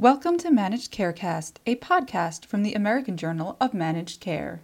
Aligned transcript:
Welcome 0.00 0.38
to 0.38 0.50
Managed 0.50 0.94
Carecast, 0.94 1.56
a 1.66 1.76
podcast 1.76 2.46
from 2.46 2.62
the 2.62 2.72
American 2.72 3.18
Journal 3.18 3.58
of 3.60 3.74
Managed 3.74 4.18
Care. 4.18 4.62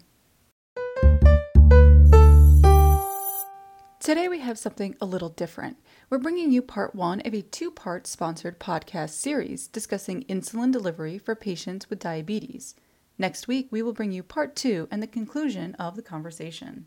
Today 4.00 4.28
we 4.28 4.38
have 4.38 4.58
something 4.58 4.96
a 4.98 5.04
little 5.04 5.28
different. 5.28 5.76
We're 6.08 6.16
bringing 6.16 6.52
you 6.52 6.62
part 6.62 6.94
one 6.94 7.20
of 7.20 7.34
a 7.34 7.42
two 7.42 7.70
part 7.70 8.06
sponsored 8.06 8.58
podcast 8.58 9.10
series 9.10 9.68
discussing 9.68 10.24
insulin 10.24 10.72
delivery 10.72 11.18
for 11.18 11.34
patients 11.34 11.90
with 11.90 11.98
diabetes. 11.98 12.74
Next 13.18 13.46
week, 13.46 13.68
we 13.70 13.82
will 13.82 13.92
bring 13.92 14.12
you 14.12 14.22
part 14.22 14.56
two 14.56 14.88
and 14.90 15.02
the 15.02 15.06
conclusion 15.06 15.74
of 15.74 15.96
the 15.96 16.02
conversation. 16.02 16.86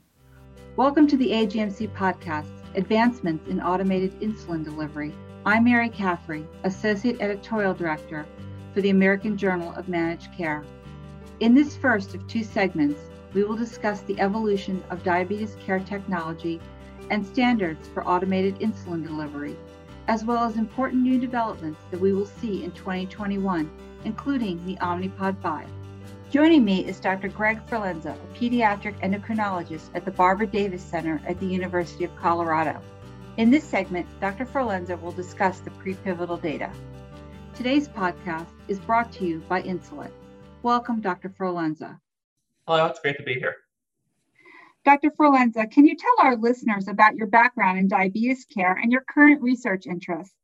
Welcome 0.75 1.05
to 1.05 1.17
the 1.17 1.29
AJMC 1.29 1.93
podcast, 1.93 2.49
Advancements 2.73 3.47
in 3.47 3.61
Automated 3.61 4.19
Insulin 4.21 4.63
Delivery. 4.63 5.13
I'm 5.45 5.63
Mary 5.63 5.87
Caffrey, 5.87 6.45
Associate 6.65 7.19
Editorial 7.21 7.73
Director 7.73 8.25
for 8.73 8.81
the 8.81 8.89
American 8.89 9.37
Journal 9.37 9.73
of 9.75 9.87
Managed 9.87 10.33
Care. 10.33 10.65
In 11.39 11.55
this 11.55 11.77
first 11.77 12.13
of 12.13 12.27
two 12.27 12.43
segments, 12.43 12.99
we 13.33 13.45
will 13.45 13.55
discuss 13.55 14.01
the 14.01 14.19
evolution 14.19 14.83
of 14.89 15.01
diabetes 15.01 15.55
care 15.65 15.79
technology 15.79 16.59
and 17.09 17.25
standards 17.25 17.87
for 17.87 18.05
automated 18.05 18.59
insulin 18.59 19.01
delivery, 19.01 19.55
as 20.09 20.25
well 20.25 20.43
as 20.43 20.57
important 20.57 21.03
new 21.03 21.17
developments 21.17 21.79
that 21.89 22.01
we 22.01 22.11
will 22.11 22.25
see 22.25 22.65
in 22.65 22.71
2021, 22.71 23.71
including 24.03 24.63
the 24.65 24.75
Omnipod 24.81 25.41
5. 25.41 25.67
Joining 26.31 26.65
me 26.65 26.85
is 26.85 26.99
Dr. 26.99 27.29
Greg 27.29 27.65
Forlenza, 27.65 28.13
a 28.13 28.37
pediatric 28.37 28.99
endocrinologist 28.99 29.89
at 29.95 30.03
the 30.03 30.11
Barbara 30.11 30.47
Davis 30.47 30.83
Center 30.83 31.21
at 31.25 31.39
the 31.39 31.47
University 31.47 32.03
of 32.03 32.13
Colorado. 32.17 32.81
In 33.39 33.49
this 33.49 33.63
segment, 33.63 34.05
Dr. 34.19 34.45
Forlenza 34.45 35.01
will 35.01 35.13
discuss 35.13 35.61
the 35.61 35.71
pre-pivotal 35.71 36.35
data. 36.35 36.69
Today's 37.55 37.87
podcast 37.87 38.49
is 38.67 38.81
brought 38.81 39.13
to 39.13 39.25
you 39.25 39.39
by 39.47 39.61
Insulet. 39.61 40.11
Welcome, 40.61 40.99
Dr. 40.99 41.29
Forlenza. 41.29 42.01
Hello, 42.67 42.85
it's 42.87 42.99
great 42.99 43.15
to 43.15 43.23
be 43.23 43.35
here. 43.35 43.55
Dr. 44.83 45.09
Forlenza, 45.11 45.71
can 45.71 45.85
you 45.85 45.95
tell 45.95 46.15
our 46.27 46.35
listeners 46.35 46.89
about 46.89 47.15
your 47.15 47.27
background 47.27 47.79
in 47.79 47.87
diabetes 47.87 48.43
care 48.43 48.73
and 48.73 48.91
your 48.91 49.05
current 49.09 49.41
research 49.41 49.87
interests? 49.87 50.35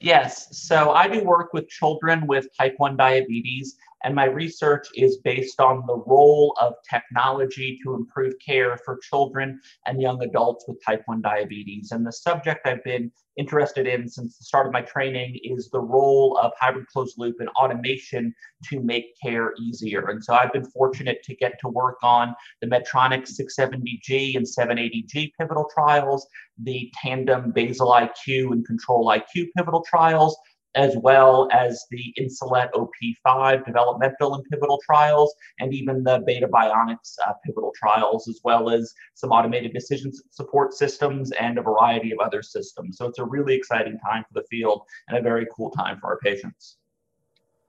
Yes, 0.00 0.58
so 0.58 0.90
I 0.90 1.06
do 1.06 1.22
work 1.22 1.52
with 1.52 1.68
children 1.68 2.26
with 2.26 2.48
type 2.56 2.74
1 2.78 2.96
diabetes 2.96 3.76
and 4.04 4.14
my 4.14 4.26
research 4.26 4.88
is 4.94 5.18
based 5.18 5.60
on 5.60 5.84
the 5.86 5.96
role 6.06 6.54
of 6.60 6.74
technology 6.88 7.78
to 7.82 7.94
improve 7.94 8.34
care 8.44 8.78
for 8.84 8.98
children 9.02 9.60
and 9.86 10.00
young 10.00 10.22
adults 10.22 10.64
with 10.68 10.82
type 10.84 11.02
1 11.06 11.20
diabetes. 11.22 11.90
And 11.90 12.06
the 12.06 12.12
subject 12.12 12.66
I've 12.66 12.84
been 12.84 13.10
interested 13.36 13.86
in 13.86 14.08
since 14.08 14.36
the 14.36 14.44
start 14.44 14.66
of 14.66 14.72
my 14.72 14.82
training 14.82 15.38
is 15.44 15.70
the 15.70 15.80
role 15.80 16.38
of 16.42 16.52
hybrid 16.58 16.86
closed 16.88 17.14
loop 17.18 17.36
and 17.38 17.48
automation 17.50 18.34
to 18.64 18.80
make 18.80 19.14
care 19.22 19.52
easier. 19.60 20.08
And 20.08 20.22
so 20.22 20.34
I've 20.34 20.52
been 20.52 20.68
fortunate 20.70 21.22
to 21.24 21.36
get 21.36 21.58
to 21.60 21.68
work 21.68 21.98
on 22.02 22.34
the 22.60 22.66
Medtronic 22.66 23.28
670G 23.28 24.36
and 24.36 24.44
780G 24.44 25.32
pivotal 25.38 25.68
trials, 25.72 26.26
the 26.58 26.92
Tandem 27.00 27.52
Basal 27.52 27.92
IQ 27.92 28.52
and 28.52 28.66
Control 28.66 29.06
IQ 29.06 29.46
pivotal 29.56 29.84
trials, 29.88 30.36
as 30.78 30.96
well 30.96 31.48
as 31.52 31.84
the 31.90 32.14
Insulet 32.20 32.70
OP5 32.72 33.66
developmental 33.66 34.36
and 34.36 34.44
pivotal 34.44 34.80
trials, 34.86 35.34
and 35.58 35.74
even 35.74 36.04
the 36.04 36.22
Beta 36.24 36.46
Bionics 36.46 37.16
uh, 37.26 37.32
pivotal 37.44 37.72
trials, 37.76 38.28
as 38.28 38.40
well 38.44 38.70
as 38.70 38.94
some 39.14 39.32
automated 39.32 39.72
decision 39.72 40.12
support 40.30 40.72
systems 40.72 41.32
and 41.32 41.58
a 41.58 41.62
variety 41.62 42.12
of 42.12 42.20
other 42.20 42.42
systems. 42.42 42.96
So 42.96 43.06
it's 43.06 43.18
a 43.18 43.24
really 43.24 43.56
exciting 43.56 43.98
time 43.98 44.22
for 44.22 44.40
the 44.40 44.46
field 44.48 44.82
and 45.08 45.18
a 45.18 45.20
very 45.20 45.48
cool 45.54 45.72
time 45.72 45.98
for 45.98 46.06
our 46.06 46.18
patients. 46.18 46.76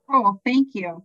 Oh, 0.08 0.40
thank 0.46 0.76
you. 0.76 1.04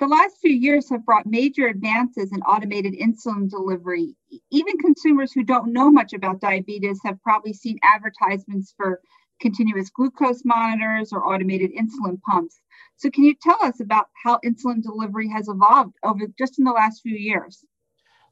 The 0.00 0.08
last 0.08 0.38
few 0.40 0.52
years 0.52 0.88
have 0.90 1.06
brought 1.06 1.26
major 1.26 1.68
advances 1.68 2.32
in 2.32 2.40
automated 2.42 2.94
insulin 2.94 3.48
delivery. 3.48 4.16
Even 4.50 4.78
consumers 4.78 5.32
who 5.32 5.44
don't 5.44 5.72
know 5.72 5.90
much 5.90 6.12
about 6.12 6.40
diabetes 6.40 7.00
have 7.04 7.22
probably 7.22 7.52
seen 7.52 7.78
advertisements 7.82 8.74
for 8.76 9.00
continuous 9.40 9.90
glucose 9.90 10.44
monitors 10.44 11.12
or 11.12 11.26
automated 11.26 11.70
insulin 11.72 12.20
pumps. 12.22 12.60
So, 12.96 13.10
can 13.10 13.24
you 13.24 13.34
tell 13.34 13.58
us 13.62 13.80
about 13.80 14.08
how 14.24 14.38
insulin 14.44 14.82
delivery 14.82 15.28
has 15.28 15.48
evolved 15.48 15.96
over 16.02 16.26
just 16.38 16.58
in 16.58 16.64
the 16.64 16.72
last 16.72 17.02
few 17.02 17.16
years? 17.16 17.64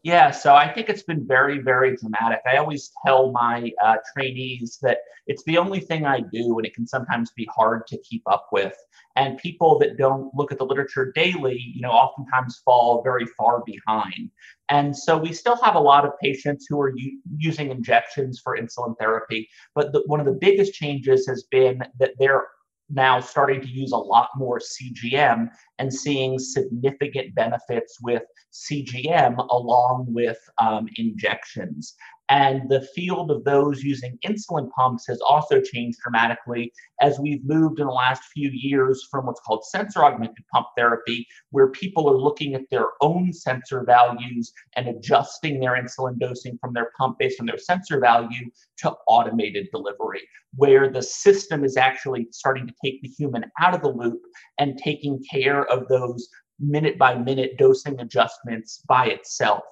Yeah, 0.07 0.31
so 0.31 0.55
I 0.55 0.73
think 0.73 0.89
it's 0.89 1.03
been 1.03 1.27
very, 1.27 1.59
very 1.59 1.97
dramatic. 1.97 2.39
I 2.47 2.59
always 2.59 2.93
tell 3.05 3.33
my 3.33 3.73
uh, 3.83 3.97
trainees 4.15 4.79
that 4.83 4.99
it's 5.27 5.43
the 5.43 5.59
only 5.59 5.81
thing 5.81 6.07
I 6.07 6.21
do, 6.21 6.57
and 6.59 6.65
it 6.65 6.75
can 6.75 6.87
sometimes 6.87 7.33
be 7.33 7.49
hard 7.53 7.89
to 7.89 7.99
keep 8.09 8.23
up 8.31 8.47
with. 8.53 8.73
And 9.17 9.37
people 9.39 9.81
that 9.81 9.99
don't 9.99 10.33
look 10.33 10.53
at 10.53 10.59
the 10.59 10.65
literature 10.65 11.11
daily, 11.17 11.59
you 11.75 11.81
know, 11.81 11.91
oftentimes 11.91 12.63
fall 12.65 13.03
very 13.03 13.27
far 13.37 13.65
behind. 13.67 14.31
And 14.69 14.97
so 14.97 15.19
we 15.19 15.33
still 15.33 15.57
have 15.57 15.75
a 15.75 15.81
lot 15.81 16.05
of 16.05 16.13
patients 16.23 16.67
who 16.69 16.81
are 16.81 16.93
u- 16.97 17.21
using 17.37 17.73
injections 17.73 18.41
for 18.41 18.57
insulin 18.57 18.95
therapy. 19.01 19.49
But 19.75 19.93
the, 19.93 20.05
one 20.07 20.21
of 20.21 20.27
the 20.27 20.39
biggest 20.41 20.73
changes 20.75 21.27
has 21.27 21.49
been 21.51 21.83
that 21.99 22.13
they're 22.21 22.45
now 22.89 23.19
starting 23.21 23.61
to 23.61 23.69
use 23.69 23.91
a 23.91 23.97
lot 23.97 24.29
more 24.37 24.61
CGM 24.61 25.49
and 25.79 25.93
seeing 25.93 26.39
significant 26.39 27.35
benefits 27.35 27.99
with 28.03 28.23
CGM 28.53 29.37
along 29.51 30.07
with 30.09 30.39
um, 30.61 30.89
injections. 30.97 31.95
And 32.29 32.69
the 32.69 32.81
field 32.95 33.31
of 33.31 33.45
those 33.45 33.85
using 33.85 34.19
insulin 34.27 34.69
pumps 34.71 35.07
has 35.07 35.21
also 35.21 35.61
changed 35.61 35.99
dramatically 36.03 36.73
as 37.01 37.21
we've 37.21 37.45
moved 37.45 37.79
in 37.79 37.87
the 37.87 37.93
last 37.93 38.23
few 38.35 38.51
years 38.53 39.07
from 39.11 39.27
what's 39.27 39.41
called 39.41 39.65
sensor 39.65 40.05
augmented 40.05 40.45
pump 40.53 40.67
therapy, 40.77 41.27
where 41.51 41.69
people 41.69 42.09
are 42.11 42.19
looking 42.19 42.55
at 42.55 42.69
their 42.71 42.89
own 43.01 43.33
sensor 43.33 43.85
values 43.85 44.53
and 44.75 44.89
adjusting 44.89 45.61
their 45.61 45.81
insulin 45.81 46.19
dosing 46.19 46.59
from 46.59 46.73
their 46.73 46.91
pump 46.99 47.17
based 47.19 47.39
on 47.39 47.47
their 47.47 47.59
sensor 47.59 48.01
value, 48.01 48.51
to 48.79 48.93
automated 49.07 49.69
delivery, 49.73 50.21
where 50.57 50.91
the 50.91 51.03
system 51.03 51.65
is 51.65 51.77
actually 51.77 52.27
starting 52.31 52.67
to 52.67 52.75
take 52.85 53.01
the 53.03 53.09
human 53.09 53.45
out 53.61 53.75
of 53.75 53.83
the 53.83 53.89
loop 53.89 54.21
and 54.59 54.79
taking 54.79 55.23
care 55.31 55.66
of 55.71 55.89
those 55.89 56.29
minute 56.59 56.99
by 56.99 57.15
minute 57.15 57.59
dosing 57.59 58.01
adjustments 58.01 58.83
by 58.89 59.07
itself. 59.07 59.63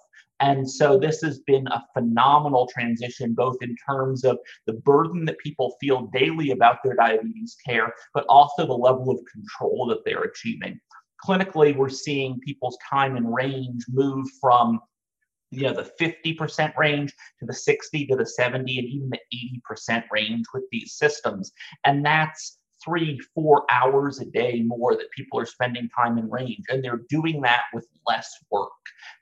And 0.41 0.69
so 0.69 0.99
this 0.99 1.21
has 1.22 1.38
been 1.41 1.66
a 1.69 1.84
phenomenal 1.94 2.66
transition, 2.66 3.34
both 3.34 3.56
in 3.62 3.77
terms 3.88 4.25
of 4.25 4.38
the 4.66 4.75
burden 4.75 5.25
that 5.27 5.38
people 5.38 5.77
feel 5.81 6.10
daily 6.12 6.50
about 6.50 6.78
their 6.83 6.97
diabetes 6.97 7.56
care, 7.65 7.94
but 8.12 8.27
also 8.28 8.66
the 8.66 8.72
level 8.72 9.10
of 9.10 9.21
control 9.33 9.87
that 9.87 10.04
they're 10.04 10.25
achieving. 10.25 10.81
Clinically, 11.25 11.77
we're 11.77 11.88
seeing 11.88 12.41
people's 12.41 12.77
time 12.88 13.16
and 13.16 13.33
range 13.33 13.84
move 13.88 14.27
from 14.41 14.81
you 15.50 15.62
know 15.62 15.72
the 15.72 15.91
50% 16.00 16.77
range 16.77 17.15
to 17.38 17.47
the 17.47 17.54
60 17.54 18.06
to 18.06 18.16
the 18.16 18.27
70 18.27 18.78
and 18.78 18.88
even 18.88 19.10
the 19.10 19.60
80% 19.78 20.03
range 20.10 20.47
with 20.53 20.65
these 20.72 20.94
systems 20.94 21.53
and 21.84 22.04
that's 22.04 22.59
three, 22.84 23.19
four 23.34 23.65
hours 23.71 24.21
a 24.21 24.27
day 24.27 24.62
more 24.65 24.95
that 24.95 25.11
people 25.17 25.39
are 25.39 25.47
spending 25.47 25.89
time 25.89 26.19
in 26.19 26.31
range, 26.31 26.65
and 26.69 26.84
they're 26.84 27.03
doing 27.09 27.41
that 27.43 27.62
with 27.72 27.87
less 28.06 28.31
work. 28.50 28.71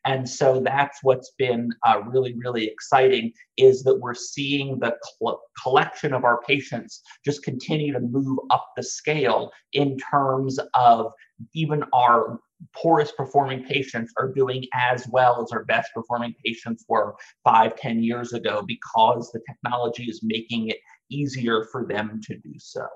And 0.04 0.28
so 0.28 0.60
that's 0.60 0.98
what's 1.02 1.32
been 1.38 1.70
uh, 1.86 2.00
really, 2.06 2.34
really 2.36 2.66
exciting 2.66 3.32
is 3.56 3.82
that 3.84 4.00
we're 4.00 4.14
seeing 4.14 4.78
the 4.78 4.96
cl- 5.02 5.40
collection 5.62 6.12
of 6.12 6.24
our 6.24 6.40
patients 6.42 7.02
just 7.24 7.44
continue 7.44 7.92
to 7.92 8.00
move 8.00 8.38
up 8.50 8.66
the 8.76 8.82
scale 8.82 9.50
in 9.72 9.96
terms 10.10 10.58
of 10.74 11.12
even 11.54 11.84
our 11.92 12.40
poorest 12.76 13.16
performing 13.16 13.64
patients 13.64 14.12
are 14.18 14.32
doing 14.32 14.64
as 14.72 15.06
well 15.08 15.42
as 15.42 15.52
our 15.52 15.64
best 15.64 15.90
performing 15.94 16.34
patients 16.44 16.84
were 16.88 17.14
five, 17.44 17.76
ten 17.76 18.02
years 18.02 18.32
ago 18.32 18.62
because 18.66 19.30
the 19.32 19.40
technology 19.48 20.04
is 20.04 20.20
making 20.22 20.68
it 20.68 20.78
easier 21.10 21.64
for 21.70 21.84
them 21.86 22.20
to 22.24 22.36
do 22.38 22.54
so. 22.58 22.86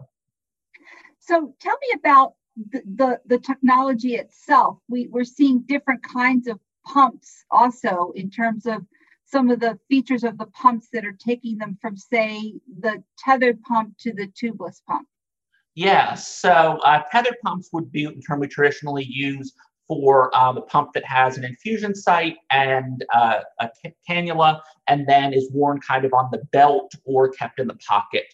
So 1.27 1.55
tell 1.61 1.77
me 1.81 1.99
about 1.99 2.35
the, 2.71 2.83
the, 2.95 3.21
the 3.27 3.39
technology 3.39 4.15
itself. 4.15 4.79
We, 4.89 5.09
we're 5.09 5.25
seeing 5.25 5.61
different 5.61 6.03
kinds 6.03 6.47
of 6.47 6.61
pumps 6.85 7.45
also 7.51 8.13
in 8.15 8.31
terms 8.31 8.67
of 8.67 8.87
some 9.25 9.51
of 9.51 9.59
the 9.59 9.77
features 9.89 10.23
of 10.23 10.39
the 10.39 10.47
pumps 10.47 10.89
that 10.93 11.05
are 11.05 11.17
taking 11.19 11.59
them 11.59 11.77
from, 11.81 11.97
say, 11.97 12.55
the 12.81 13.03
tethered 13.19 13.61
pump 13.63 13.99
to 13.99 14.13
the 14.13 14.29
tubeless 14.29 14.81
pump. 14.87 15.09
Yeah, 15.75 16.15
so 16.15 16.51
uh, 16.85 17.03
tethered 17.11 17.37
pumps 17.45 17.71
would 17.73 17.91
be 17.91 18.07
the 18.07 18.23
term 18.23 18.39
we 18.39 18.47
traditionally 18.47 19.05
use 19.05 19.53
for 19.89 20.35
um, 20.37 20.57
a 20.57 20.63
pump 20.63 20.93
that 20.95 21.05
has 21.05 21.39
an 21.39 21.45
infusion 21.45 21.95
site 21.95 22.37
and 22.51 23.05
uh, 23.13 23.41
a 23.61 23.69
cannula, 24.09 24.61
and 24.89 25.07
then 25.09 25.33
is 25.33 25.51
worn 25.53 25.81
kind 25.81 26.05
of 26.05 26.13
on 26.13 26.29
the 26.31 26.43
belt 26.53 26.93
or 27.05 27.29
kept 27.31 27.59
in 27.59 27.67
the 27.67 27.77
pocket. 27.87 28.25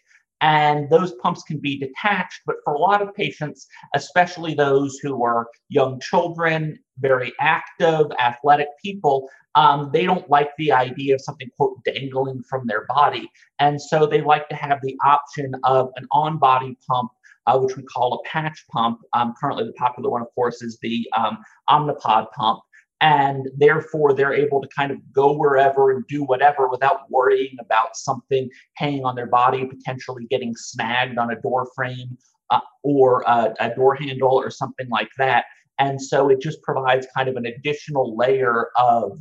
And 0.43 0.91
those 0.91 1.13
pumps 1.23 1.43
can 1.45 1.59
be 1.59 1.79
detached, 1.79 2.43
but 2.45 2.57
for 2.65 2.75
a 2.75 2.79
lot 2.79 3.01
of 3.01 3.15
patients, 3.15 3.67
especially 3.95 4.55
those 4.55 4.99
who 4.99 5.25
are 5.25 5.47
young 5.69 6.01
children, 6.01 6.79
very 6.99 7.33
active, 7.41 8.07
athletic 8.19 8.69
people, 8.85 9.29
um, 9.55 9.91
they 9.93 10.05
don't 10.05 10.29
like 10.29 10.51
the 10.59 10.73
idea 10.73 11.15
of 11.15 11.21
something, 11.21 11.49
quote, 11.57 11.83
dangling 11.85 12.43
from 12.43 12.67
their 12.67 12.85
body. 12.87 13.31
And 13.61 13.81
so 13.81 14.05
they 14.05 14.21
like 14.21 14.49
to 14.49 14.57
have 14.57 14.81
the 14.83 14.97
option 15.05 15.55
of 15.65 15.91
an 15.97 16.07
on 16.11 16.39
body 16.39 16.77
pump 16.89 17.11
uh, 17.47 17.59
which 17.59 17.77
we 17.77 17.83
call 17.83 18.15
a 18.15 18.29
patch 18.29 18.65
pump. 18.71 19.01
Um, 19.13 19.35
currently, 19.41 19.65
the 19.65 19.73
popular 19.73 20.11
one, 20.11 20.23
of 20.23 20.29
course, 20.35 20.63
is 20.63 20.79
the 20.83 21.09
um, 21.17 21.39
Omnipod 21.69 22.31
pump. 22.33 22.61
And 23.03 23.49
therefore, 23.57 24.15
they're 24.15 24.33
able 24.33 24.63
to 24.63 24.69
kind 24.69 24.93
of 24.93 24.99
go 25.13 25.37
wherever 25.37 25.91
and 25.91 26.07
do 26.07 26.23
whatever 26.23 26.69
without 26.69 27.11
worrying 27.11 27.57
about 27.61 27.97
something 27.97 28.49
hanging 28.75 29.05
on 29.05 29.17
their 29.17 29.27
body, 29.27 29.67
potentially 29.67 30.25
getting 30.31 30.55
snagged 30.57 31.19
on 31.19 31.33
a 31.33 31.41
door 31.41 31.69
frame 31.75 32.17
uh, 32.51 32.61
or 32.85 33.23
a, 33.27 33.55
a 33.59 33.75
door 33.75 33.97
handle 33.97 34.35
or 34.35 34.51
something 34.51 34.89
like 34.89 35.11
that. 35.19 35.47
And 35.81 36.01
so 36.01 36.29
it 36.29 36.41
just 36.41 36.63
provides 36.63 37.09
kind 37.17 37.29
of 37.29 37.35
an 37.35 37.45
additional 37.45 38.17
layer 38.17 38.69
of 38.79 39.21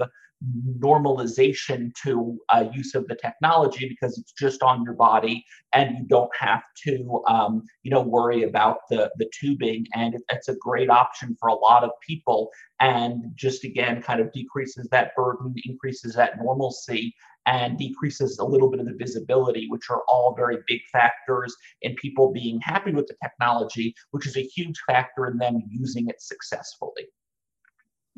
normalization 0.80 1.94
to 2.04 2.40
uh, 2.50 2.66
use 2.74 2.96
of 2.96 3.08
the 3.08 3.16
technology 3.16 3.88
because 3.88 4.18
it's 4.18 4.32
just 4.34 4.64
on 4.64 4.84
your 4.84 4.94
body 4.94 5.46
and 5.74 5.98
you 5.98 6.04
don't 6.08 6.32
have 6.40 6.64
to 6.84 7.22
um, 7.28 7.64
you 7.84 7.92
know 7.92 8.02
worry 8.02 8.44
about 8.44 8.80
the 8.90 9.12
the 9.18 9.30
tubing. 9.40 9.86
And 9.94 10.16
it, 10.16 10.22
it's 10.32 10.48
a 10.48 10.56
great 10.56 10.90
option 10.90 11.36
for 11.40 11.50
a 11.50 11.56
lot 11.56 11.84
of 11.84 11.92
people. 12.06 12.50
And 12.80 13.26
just 13.36 13.64
again 13.64 14.02
kind 14.02 14.20
of 14.20 14.32
decreases 14.32 14.88
that 14.92 15.16
burden 15.16 15.54
increases 15.66 16.16
that 16.16 16.38
normalcy 16.42 17.14
and 17.48 17.78
decreases 17.78 18.38
a 18.38 18.46
little 18.46 18.70
bit 18.70 18.80
of 18.80 18.86
the 18.86 18.96
visibility 18.98 19.68
which 19.68 19.90
are 19.90 20.04
all 20.08 20.36
very 20.36 20.58
big 20.68 20.82
factors 20.92 21.56
in 21.82 21.96
people 21.96 22.32
being 22.32 22.60
happy 22.62 22.92
with 22.92 23.08
the 23.08 23.16
technology 23.24 23.96
which 24.12 24.28
is 24.28 24.38
a 24.38 24.44
huge 24.44 24.80
factor 24.88 25.26
in 25.26 25.38
them 25.38 25.62
using 25.70 26.08
it 26.08 26.22
successfully. 26.22 27.08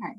Right 0.00 0.16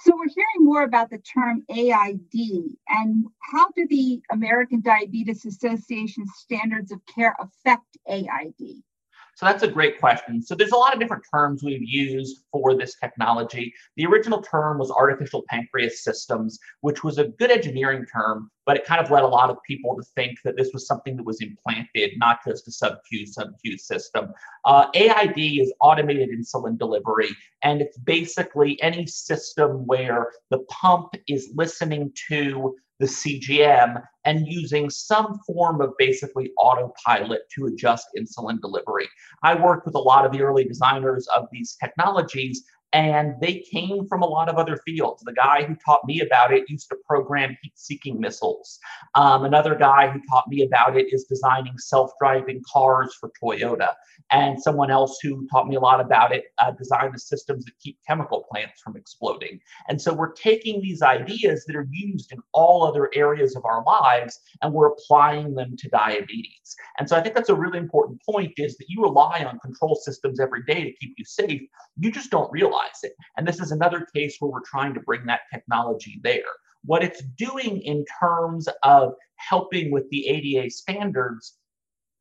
so 0.00 0.12
we're 0.14 0.28
hearing 0.28 0.64
more 0.64 0.82
about 0.82 1.10
the 1.10 1.18
term 1.18 1.64
AID 1.70 2.76
and 2.88 3.24
how 3.40 3.68
do 3.74 3.86
the 3.88 4.20
American 4.30 4.80
Diabetes 4.80 5.46
Association 5.46 6.24
standards 6.36 6.92
of 6.92 7.00
care 7.06 7.34
affect 7.38 7.96
AID? 8.08 8.82
So 9.36 9.44
that's 9.44 9.62
a 9.62 9.68
great 9.68 10.00
question. 10.00 10.40
So 10.40 10.54
there's 10.54 10.72
a 10.72 10.76
lot 10.76 10.94
of 10.94 10.98
different 10.98 11.22
terms 11.30 11.62
we've 11.62 11.82
used 11.82 12.44
for 12.50 12.74
this 12.74 12.96
technology. 12.98 13.74
The 13.96 14.06
original 14.06 14.40
term 14.40 14.78
was 14.78 14.90
artificial 14.90 15.44
pancreas 15.50 16.02
systems, 16.02 16.58
which 16.80 17.04
was 17.04 17.18
a 17.18 17.28
good 17.28 17.50
engineering 17.50 18.06
term, 18.10 18.50
but 18.64 18.78
it 18.78 18.86
kind 18.86 18.98
of 18.98 19.10
led 19.10 19.24
a 19.24 19.28
lot 19.28 19.50
of 19.50 19.58
people 19.66 19.94
to 19.94 20.02
think 20.14 20.38
that 20.44 20.56
this 20.56 20.70
was 20.72 20.86
something 20.86 21.16
that 21.18 21.22
was 21.22 21.42
implanted, 21.42 22.12
not 22.16 22.38
just 22.46 22.66
a 22.66 22.72
sub-Q, 22.72 23.26
sub-Q 23.26 23.76
system. 23.76 24.32
Uh, 24.64 24.86
AID 24.94 25.38
is 25.38 25.70
automated 25.82 26.30
insulin 26.30 26.78
delivery, 26.78 27.28
and 27.62 27.82
it's 27.82 27.98
basically 27.98 28.80
any 28.80 29.06
system 29.06 29.86
where 29.86 30.28
the 30.48 30.60
pump 30.70 31.12
is 31.28 31.52
listening 31.54 32.10
to 32.28 32.74
the 32.98 33.06
CGM 33.06 34.02
and 34.24 34.46
using 34.46 34.90
some 34.90 35.38
form 35.46 35.80
of 35.80 35.92
basically 35.98 36.50
autopilot 36.58 37.42
to 37.54 37.66
adjust 37.66 38.08
insulin 38.18 38.60
delivery. 38.60 39.08
I 39.42 39.54
worked 39.54 39.86
with 39.86 39.94
a 39.94 40.00
lot 40.00 40.24
of 40.24 40.32
the 40.32 40.42
early 40.42 40.64
designers 40.64 41.28
of 41.36 41.46
these 41.52 41.76
technologies 41.82 42.64
and 42.92 43.34
they 43.40 43.64
came 43.70 44.06
from 44.06 44.22
a 44.22 44.26
lot 44.26 44.48
of 44.48 44.56
other 44.56 44.76
fields. 44.86 45.22
The 45.22 45.32
guy 45.32 45.64
who 45.64 45.74
taught 45.84 46.02
me 46.06 46.20
about 46.20 46.52
it 46.52 46.68
used 46.68 46.88
to 46.90 46.96
program 47.06 47.56
heat 47.62 47.72
seeking 47.74 48.20
missiles. 48.20 48.78
Um, 49.14 49.44
another 49.44 49.74
guy 49.74 50.08
who 50.08 50.20
taught 50.30 50.48
me 50.48 50.62
about 50.62 50.96
it 50.96 51.12
is 51.12 51.24
designing 51.24 51.78
self 51.78 52.12
driving 52.20 52.62
cars 52.72 53.14
for 53.18 53.30
Toyota. 53.42 53.94
And 54.30 54.60
someone 54.60 54.90
else 54.90 55.18
who 55.22 55.46
taught 55.48 55.68
me 55.68 55.76
a 55.76 55.80
lot 55.80 56.00
about 56.00 56.32
it 56.32 56.44
uh, 56.58 56.72
designed 56.72 57.14
the 57.14 57.18
systems 57.18 57.64
that 57.64 57.72
keep 57.80 57.98
chemical 58.06 58.44
plants 58.50 58.80
from 58.82 58.96
exploding. 58.96 59.60
And 59.88 60.00
so 60.00 60.12
we're 60.12 60.32
taking 60.32 60.80
these 60.80 61.02
ideas 61.02 61.64
that 61.66 61.76
are 61.76 61.88
used 61.90 62.32
in 62.32 62.38
all 62.52 62.84
other 62.84 63.10
areas 63.14 63.56
of 63.56 63.64
our 63.64 63.84
lives 63.84 64.38
and 64.62 64.72
we're 64.72 64.88
applying 64.88 65.54
them 65.54 65.76
to 65.76 65.88
diabetes. 65.88 66.76
And 66.98 67.08
so 67.08 67.16
I 67.16 67.20
think 67.20 67.34
that's 67.34 67.48
a 67.48 67.54
really 67.54 67.78
important 67.78 68.20
point 68.28 68.54
is 68.56 68.76
that 68.78 68.86
you 68.88 69.02
rely 69.02 69.44
on 69.44 69.58
control 69.60 69.96
systems 69.96 70.40
every 70.40 70.62
day 70.64 70.84
to 70.84 70.92
keep 70.92 71.14
you 71.16 71.24
safe. 71.24 71.62
You 71.98 72.10
just 72.10 72.30
don't 72.30 72.50
realize 72.50 72.75
realize 72.76 72.98
it. 73.02 73.12
And 73.36 73.46
this 73.46 73.60
is 73.60 73.72
another 73.72 74.06
case 74.14 74.36
where 74.38 74.50
we're 74.50 74.60
trying 74.64 74.94
to 74.94 75.00
bring 75.00 75.26
that 75.26 75.40
technology 75.52 76.20
there. 76.22 76.42
What 76.84 77.02
it's 77.02 77.22
doing 77.36 77.80
in 77.82 78.04
terms 78.20 78.68
of 78.82 79.14
helping 79.36 79.90
with 79.90 80.08
the 80.10 80.26
ADA 80.28 80.70
standards 80.70 81.54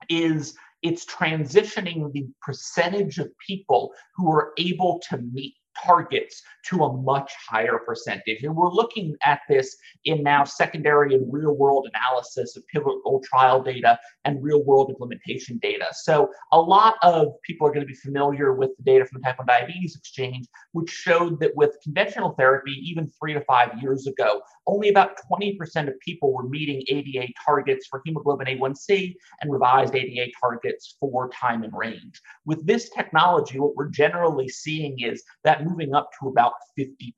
is 0.09 0.55
it's 0.81 1.05
transitioning 1.05 2.11
the 2.11 2.27
percentage 2.41 3.17
of 3.17 3.29
people 3.45 3.91
who 4.15 4.31
are 4.31 4.51
able 4.57 5.01
to 5.09 5.17
meet 5.17 5.55
targets 5.83 6.41
to 6.67 6.83
a 6.83 7.01
much 7.01 7.31
higher 7.47 7.79
percentage. 7.85 8.43
And 8.43 8.55
we're 8.55 8.71
looking 8.71 9.15
at 9.23 9.41
this 9.47 9.75
in 10.05 10.23
now 10.23 10.43
secondary 10.43 11.15
and 11.15 11.31
real 11.31 11.55
world 11.55 11.87
analysis 11.93 12.55
of 12.57 12.67
pivotal 12.67 13.21
trial 13.23 13.61
data 13.61 13.99
and 14.25 14.41
real 14.43 14.63
world 14.63 14.89
implementation 14.89 15.59
data. 15.61 15.85
So 15.91 16.29
a 16.51 16.59
lot 16.59 16.95
of 17.03 17.27
people 17.43 17.67
are 17.67 17.71
going 17.71 17.85
to 17.85 17.91
be 17.91 17.97
familiar 17.97 18.53
with 18.53 18.71
the 18.77 18.83
data 18.83 19.05
from 19.05 19.21
the 19.21 19.25
Type 19.27 19.37
1 19.37 19.47
Diabetes 19.47 19.95
Exchange, 19.95 20.47
which 20.71 20.89
showed 20.89 21.39
that 21.39 21.55
with 21.55 21.77
conventional 21.83 22.31
therapy, 22.31 22.71
even 22.83 23.09
three 23.19 23.33
to 23.33 23.41
five 23.41 23.71
years 23.81 24.07
ago, 24.07 24.41
only 24.67 24.89
about 24.89 25.17
20% 25.31 25.87
of 25.87 25.99
people 25.99 26.33
were 26.33 26.47
meeting 26.47 26.83
ADA 26.87 27.27
targets 27.45 27.87
for 27.87 28.01
hemoglobin 28.05 28.47
A1C 28.47 29.13
and 29.41 29.51
revised 29.51 29.95
ADA 29.95 30.31
targets 30.39 30.97
for 30.99 31.29
time 31.29 31.63
and 31.63 31.73
range. 31.75 32.21
With 32.45 32.65
this 32.65 32.89
technology, 32.89 33.59
what 33.59 33.75
we're 33.75 33.89
generally 33.89 34.49
seeing 34.49 34.99
is 34.99 35.23
that 35.43 35.65
moving 35.65 35.93
up 35.93 36.09
to 36.19 36.29
about 36.29 36.53
50%. 36.77 37.13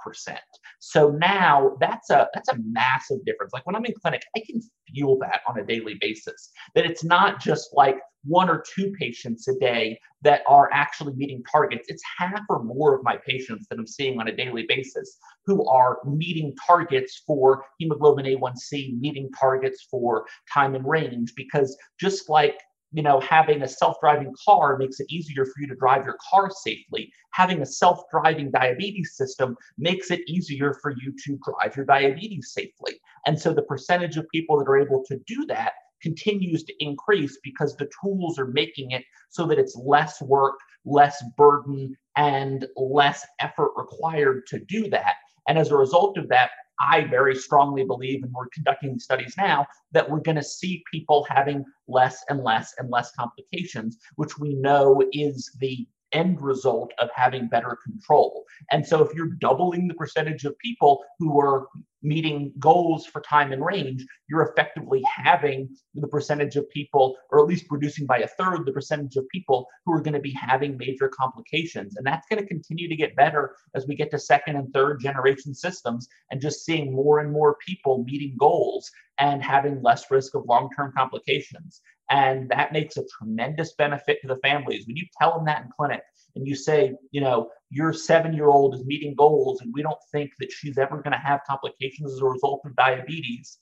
So 0.80 1.10
now 1.10 1.78
that's 1.80 2.10
a 2.10 2.28
that's 2.34 2.50
a 2.50 2.58
massive 2.64 3.24
difference. 3.26 3.54
Like 3.54 3.66
when 3.66 3.76
I'm 3.76 3.86
in 3.86 3.94
clinic, 4.02 4.24
I 4.36 4.42
can 4.46 4.62
feel 4.94 5.18
that 5.20 5.42
on 5.48 5.60
a 5.60 5.66
daily 5.66 5.98
basis. 6.00 6.52
That 6.76 6.86
it's 6.86 7.04
not 7.04 7.40
just 7.40 7.70
like 7.74 8.00
one 8.28 8.50
or 8.50 8.64
two 8.76 8.92
patients 8.92 9.48
a 9.48 9.56
day 9.60 10.00
that 10.22 10.42
are 10.48 10.70
actually 10.74 11.14
meeting 11.14 11.44
targets. 11.50 11.88
It's 11.90 12.04
half 12.18 12.42
or 12.50 12.64
more 12.64 12.96
of 12.96 13.04
my 13.04 13.18
patients 13.18 13.68
that 13.70 13.80
I'm 13.80 13.88
seeing 13.88 14.20
on 14.20 14.28
a 14.28 14.36
daily 14.36 14.66
basis 14.68 15.18
who 15.46 15.66
are 15.68 16.00
meeting 16.06 16.56
targets 16.66 17.24
for 17.26 17.64
hemoglobin 17.80 18.26
A1C, 18.26 19.00
meeting 19.00 19.30
targets 19.40 19.88
for 19.90 20.26
time 20.52 20.76
and 20.76 20.88
range, 20.88 21.34
because 21.36 21.78
just 22.00 22.30
like 22.30 22.60
you 22.94 23.04
know, 23.04 23.20
having 23.20 23.64
a 23.64 23.68
self-driving 23.68 24.34
car 24.46 24.78
makes 24.78 25.00
it 25.00 25.08
easier 25.10 25.46
for 25.46 25.54
you 25.60 25.68
to 25.68 25.76
drive 25.76 26.06
your 26.06 26.18
car 26.30 26.50
safely. 26.50 27.12
Having 27.32 27.62
a 27.62 27.66
self-driving 27.66 28.52
diabetes 28.52 29.16
system 29.16 29.58
makes 29.78 30.10
it 30.10 30.22
easier 30.28 30.74
for 30.82 30.92
you 30.92 31.14
to 31.26 31.38
drive 31.44 31.76
your 31.76 31.86
diabetes 31.86 32.54
safely. 32.54 33.00
And 33.26 33.40
so 33.40 33.54
the 33.54 33.64
percentage 33.64 34.16
of 34.16 34.26
people 34.30 34.58
that 34.58 34.70
are 34.70 34.80
able 34.80 35.04
to 35.08 35.20
do 35.28 35.46
that 35.48 35.74
continues 36.02 36.64
to 36.64 36.74
increase 36.80 37.40
because 37.44 37.76
the 37.76 37.90
tools 38.02 38.38
are 38.40 38.48
making 38.48 38.92
it 38.92 39.04
so 39.30 39.46
that 39.48 39.60
it's 39.60 39.76
less 39.76 40.22
work, 40.22 40.56
less 40.86 41.24
burden, 41.38 41.96
and 42.16 42.66
less 42.76 43.26
effort 43.40 43.72
required 43.76 44.46
to 44.48 44.60
do 44.60 44.90
that. 44.90 45.16
And 45.48 45.58
as 45.58 45.72
a 45.72 45.78
result 45.78 46.18
of 46.18 46.28
that, 46.30 46.52
I 46.80 47.06
very 47.06 47.36
strongly 47.36 47.84
believe, 47.84 48.24
and 48.24 48.32
we're 48.32 48.50
conducting 48.50 49.00
studies 49.00 49.34
now, 49.38 49.66
that 49.94 50.08
we're 50.08 50.20
going 50.20 50.36
to 50.36 50.44
see 50.44 50.84
people 50.92 51.26
having 51.30 51.66
less 51.88 52.24
and 52.30 52.44
less 52.44 52.74
and 52.78 52.90
less 52.90 53.12
complications, 53.12 53.98
which 54.16 54.38
we 54.38 54.54
know 54.56 55.02
is 55.12 55.52
the 55.60 55.88
end 56.14 56.42
result 56.42 56.94
of 57.00 57.10
having 57.16 57.48
better 57.48 57.78
control. 57.84 58.46
And 58.72 58.86
so 58.86 59.04
if 59.04 59.14
you're 59.14 59.32
doubling 59.40 59.88
the 59.88 59.94
percentage 59.94 60.46
of 60.46 60.58
people 60.60 61.04
who 61.20 61.40
are 61.40 61.68
meeting 62.04 62.54
goals 62.60 63.06
for 63.06 63.22
time 63.22 63.52
and 63.52 63.66
range, 63.66 64.06
you're 64.30 64.50
effectively 64.50 65.02
having 65.04 65.70
the 65.96 66.08
percentage 66.08 66.56
of 66.56 66.70
people, 66.70 67.18
or 67.32 67.40
at 67.40 67.48
least 67.48 67.66
reducing 67.70 68.06
by 68.06 68.20
a 68.20 68.28
third 68.28 68.66
the 68.66 68.72
percentage 68.72 69.16
of 69.16 69.28
people 69.30 69.68
who 69.86 69.94
are 69.94 70.02
going 70.02 70.14
to 70.14 70.20
be 70.20 70.32
having 70.32 70.78
major 70.78 71.10
complications. 71.10 71.98
And 71.98 72.06
that's 72.06 72.28
going 72.28 72.42
to 72.42 72.48
continue 72.48 72.88
to 72.88 72.96
get 72.96 73.16
better 73.16 73.56
as 73.76 73.88
we 73.88 73.96
get 73.96 74.12
to 74.12 74.20
second 74.20 74.56
and 74.56 74.72
third 74.74 75.00
generation 75.02 75.54
systems 75.54 76.08
and 76.32 76.42
just 76.42 76.66
seeing 76.66 76.94
more 76.94 77.20
and 77.20 77.32
more 77.32 77.58
people 77.66 78.04
meeting 78.04 78.36
goals 78.38 78.90
and 79.20 79.44
having 79.44 79.82
less 79.82 80.10
risk 80.12 80.36
of 80.36 80.46
long 80.46 80.70
term 80.76 80.94
complications. 80.96 81.82
And 82.10 82.50
that 82.50 82.72
makes 82.72 82.98
a 82.98 83.06
tremendous 83.18 83.74
benefit 83.74 84.22
to 84.22 84.28
the 84.28 84.38
families. 84.38 84.88
When 84.88 84.96
you 84.96 85.06
tell 85.20 85.36
them 85.36 85.46
that 85.46 85.64
in 85.64 85.70
clinic 85.76 86.02
and 86.36 86.48
you 86.48 86.56
say, 86.56 86.94
you 87.12 87.22
know, 87.22 87.50
your 87.70 87.94
seven 87.94 88.34
year 88.34 88.48
old 88.48 88.76
is 88.76 88.86
meeting 88.86 89.14
goals 89.16 89.62
and 89.62 89.74
we 89.74 89.82
don't 89.82 90.00
think 90.12 90.32
that 90.40 90.52
she's 90.52 90.78
ever 90.78 90.98
going 90.98 91.12
to 91.12 91.18
have 91.18 91.42
complications 91.48 92.14
as 92.14 92.20
a 92.20 92.26
result 92.26 92.62
of 92.66 92.76
diabetes, 92.76 93.58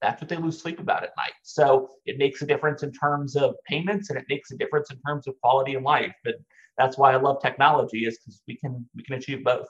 that's 0.00 0.20
what 0.20 0.28
they 0.28 0.36
lose 0.36 0.60
sleep 0.60 0.80
about 0.80 1.02
at 1.02 1.10
night. 1.16 1.34
So 1.42 1.90
it 2.06 2.16
makes 2.16 2.40
a 2.40 2.46
difference 2.46 2.82
in 2.82 2.92
terms 2.92 3.36
of 3.36 3.54
payments 3.66 4.08
and 4.08 4.18
it 4.18 4.24
makes 4.28 4.50
a 4.50 4.56
difference 4.56 4.90
in 4.90 4.98
terms 5.06 5.26
of 5.26 5.34
quality 5.42 5.74
of 5.74 5.82
life. 5.82 6.14
But 6.24 6.36
that's 6.78 6.96
why 6.96 7.12
I 7.12 7.16
love 7.16 7.42
technology 7.42 8.06
is 8.06 8.18
because 8.18 8.40
we 8.48 8.56
can 8.56 8.88
we 8.94 9.02
can 9.02 9.16
achieve 9.16 9.44
both. 9.44 9.68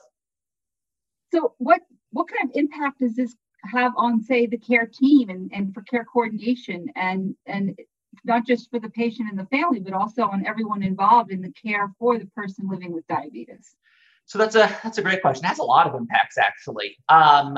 So 1.33 1.53
what 1.57 1.81
what 2.11 2.27
kind 2.27 2.49
of 2.49 2.55
impact 2.55 2.99
does 2.99 3.15
this 3.15 3.35
have 3.65 3.91
on 3.97 4.23
say 4.23 4.45
the 4.45 4.57
care 4.57 4.87
team 4.87 5.29
and, 5.29 5.51
and 5.53 5.73
for 5.73 5.81
care 5.81 6.05
coordination 6.05 6.87
and 6.95 7.35
and 7.45 7.77
not 8.23 8.45
just 8.45 8.69
for 8.69 8.79
the 8.79 8.89
patient 8.89 9.29
and 9.29 9.39
the 9.39 9.45
family 9.45 9.79
but 9.79 9.93
also 9.93 10.23
on 10.23 10.45
everyone 10.45 10.83
involved 10.83 11.31
in 11.31 11.41
the 11.41 11.51
care 11.51 11.91
for 11.97 12.17
the 12.17 12.25
person 12.27 12.69
living 12.69 12.91
with 12.91 13.05
diabetes. 13.07 13.75
So 14.25 14.37
that's 14.37 14.55
a 14.55 14.67
that's 14.83 14.97
a 14.97 15.01
great 15.01 15.21
question. 15.21 15.45
It 15.45 15.49
has 15.49 15.59
a 15.59 15.63
lot 15.63 15.87
of 15.87 15.95
impacts 15.95 16.37
actually. 16.37 16.97
Um, 17.09 17.57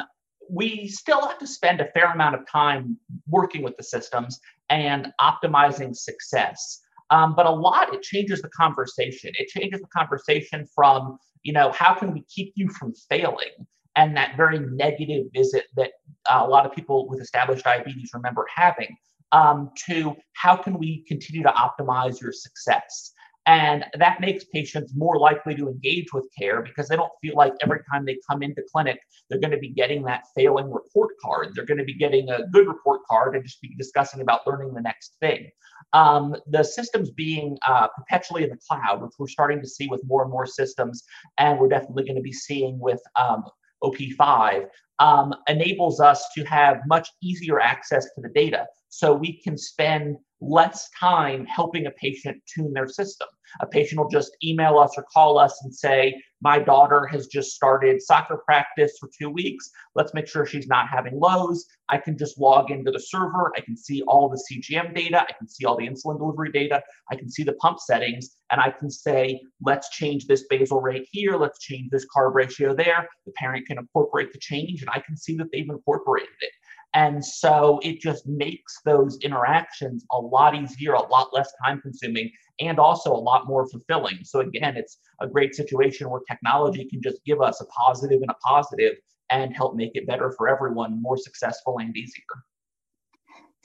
we 0.50 0.88
still 0.88 1.25
have 1.25 1.39
to 1.39 1.48
spend 1.48 1.81
a 1.81 1.86
fair 1.91 2.12
amount 2.12 2.36
of 2.36 2.48
time 2.48 2.98
working 3.27 3.63
with 3.63 3.77
the 3.77 3.83
systems 3.83 4.39
and 4.69 5.12
optimizing 5.22 5.95
success. 5.95 6.79
Um, 7.10 7.36
but 7.36 7.45
a 7.45 7.51
lot, 7.51 7.93
it 7.93 8.01
changes 8.01 8.41
the 8.41 8.50
conversation. 8.50 9.31
It 9.38 9.48
changes 9.50 9.81
the 9.81 9.88
conversation 9.88 10.65
from, 10.74 11.17
you 11.43 11.53
know, 11.53 11.72
how 11.72 11.93
can 11.93 12.13
we 12.13 12.24
keep 12.24 12.53
you 12.55 12.69
from 12.69 12.93
failing? 13.10 13.51
And 13.95 14.17
that 14.17 14.36
very 14.36 14.60
negative 14.60 15.27
visit 15.33 15.65
that 15.75 15.91
uh, 16.29 16.41
a 16.43 16.48
lot 16.48 16.65
of 16.65 16.74
people 16.74 17.07
with 17.07 17.22
established 17.22 17.63
diabetes 17.63 18.12
remember 18.13 18.48
having, 18.53 18.98
um, 19.33 19.71
to 19.87 20.15
how 20.33 20.55
can 20.55 20.77
we 20.77 21.03
continue 21.07 21.43
to 21.43 21.49
optimize 21.51 22.21
your 22.21 22.31
success? 22.31 23.13
And 23.45 23.83
that 23.99 24.21
makes 24.21 24.45
patients 24.45 24.93
more 24.95 25.17
likely 25.19 25.53
to 25.55 25.67
engage 25.67 26.13
with 26.13 26.29
care 26.37 26.61
because 26.61 26.87
they 26.87 26.95
don't 26.95 27.11
feel 27.21 27.35
like 27.35 27.53
every 27.61 27.79
time 27.91 28.05
they 28.05 28.17
come 28.29 28.41
into 28.41 28.63
clinic, 28.71 28.99
they're 29.29 29.39
going 29.39 29.51
to 29.51 29.57
be 29.57 29.69
getting 29.69 30.01
that 30.03 30.23
failing 30.33 30.71
report 30.71 31.15
card. 31.21 31.49
They're 31.53 31.65
going 31.65 31.79
to 31.79 31.83
be 31.83 31.95
getting 31.95 32.29
a 32.29 32.47
good 32.47 32.67
report 32.67 33.01
card 33.09 33.35
and 33.35 33.43
just 33.43 33.61
be 33.61 33.75
discussing 33.75 34.21
about 34.21 34.47
learning 34.47 34.73
the 34.73 34.81
next 34.81 35.17
thing. 35.19 35.49
Um, 35.91 36.37
the 36.47 36.63
systems 36.63 37.11
being 37.11 37.57
uh, 37.67 37.89
perpetually 37.89 38.43
in 38.43 38.49
the 38.49 38.59
cloud, 38.65 39.01
which 39.01 39.11
we're 39.19 39.27
starting 39.27 39.59
to 39.59 39.67
see 39.67 39.87
with 39.87 40.01
more 40.05 40.21
and 40.21 40.31
more 40.31 40.45
systems, 40.45 41.03
and 41.37 41.59
we're 41.59 41.67
definitely 41.67 42.05
going 42.05 42.15
to 42.15 42.21
be 42.21 42.31
seeing 42.31 42.79
with 42.79 43.01
um, 43.19 43.43
OP5, 43.83 44.67
um, 44.99 45.33
enables 45.47 45.99
us 45.99 46.25
to 46.35 46.43
have 46.45 46.77
much 46.87 47.09
easier 47.21 47.59
access 47.59 48.05
to 48.15 48.21
the 48.21 48.29
data. 48.29 48.65
So 48.89 49.13
we 49.13 49.41
can 49.41 49.57
spend 49.57 50.17
less 50.43 50.89
time 51.00 51.45
helping 51.45 51.85
a 51.85 51.91
patient 51.91 52.41
tune 52.53 52.73
their 52.73 52.88
system. 52.88 53.27
A 53.62 53.67
patient 53.67 54.00
will 54.00 54.09
just 54.09 54.35
email 54.43 54.79
us 54.79 54.93
or 54.97 55.05
call 55.13 55.38
us 55.38 55.59
and 55.63 55.73
say, 55.73 56.19
My 56.41 56.59
daughter 56.59 57.05
has 57.05 57.27
just 57.27 57.51
started 57.51 58.01
soccer 58.01 58.41
practice 58.45 58.97
for 59.00 59.09
two 59.17 59.29
weeks. 59.29 59.69
Let's 59.95 60.13
make 60.13 60.27
sure 60.27 60.45
she's 60.45 60.67
not 60.67 60.89
having 60.89 61.19
lows. 61.19 61.65
I 61.89 61.97
can 61.97 62.17
just 62.17 62.39
log 62.39 62.71
into 62.71 62.91
the 62.91 63.00
server. 63.00 63.53
I 63.55 63.62
can 63.62 63.77
see 63.77 64.01
all 64.07 64.27
the 64.27 64.41
CGM 64.50 64.95
data. 64.95 65.21
I 65.21 65.33
can 65.38 65.47
see 65.47 65.65
all 65.65 65.77
the 65.77 65.88
insulin 65.88 66.17
delivery 66.17 66.51
data. 66.51 66.81
I 67.12 67.15
can 67.15 67.29
see 67.29 67.43
the 67.43 67.53
pump 67.53 67.79
settings. 67.79 68.35
And 68.51 68.59
I 68.59 68.71
can 68.71 68.89
say, 68.89 69.39
Let's 69.62 69.89
change 69.89 70.25
this 70.25 70.45
basal 70.50 70.81
rate 70.81 71.07
here. 71.12 71.38
Let's 71.38 71.59
change 71.59 71.89
this 71.91 72.07
carb 72.15 72.33
ratio 72.33 72.73
there. 72.75 73.07
The 73.25 73.33
parent 73.33 73.67
can 73.67 73.77
incorporate 73.77 74.33
the 74.33 74.39
change, 74.39 74.81
and 74.81 74.89
I 74.89 75.00
can 75.00 75.15
see 75.15 75.38
that 75.38 75.47
they've 75.51 75.69
incorporated 75.69 76.29
it. 76.41 76.51
And 76.93 77.25
so 77.25 77.79
it 77.81 78.00
just 78.00 78.27
makes 78.27 78.79
those 78.85 79.17
interactions 79.21 80.05
a 80.12 80.19
lot 80.19 80.55
easier, 80.55 80.93
a 80.93 81.07
lot 81.07 81.33
less 81.33 81.51
time 81.63 81.81
consuming, 81.81 82.31
and 82.59 82.79
also 82.79 83.12
a 83.12 83.17
lot 83.17 83.47
more 83.47 83.67
fulfilling. 83.67 84.19
So 84.23 84.41
again, 84.41 84.77
it's 84.77 85.00
a 85.19 85.27
great 85.27 85.55
situation 85.55 86.09
where 86.09 86.21
technology 86.29 86.85
can 86.85 87.01
just 87.01 87.23
give 87.25 87.41
us 87.41 87.62
a 87.62 87.65
positive 87.65 88.21
and 88.21 88.29
a 88.29 88.35
positive 88.45 88.93
and 89.31 89.55
help 89.55 89.75
make 89.75 89.91
it 89.95 90.05
better 90.05 90.31
for 90.38 90.47
everyone, 90.47 91.01
more 91.01 91.17
successful 91.17 91.79
and 91.79 91.95
easier. 91.97 92.23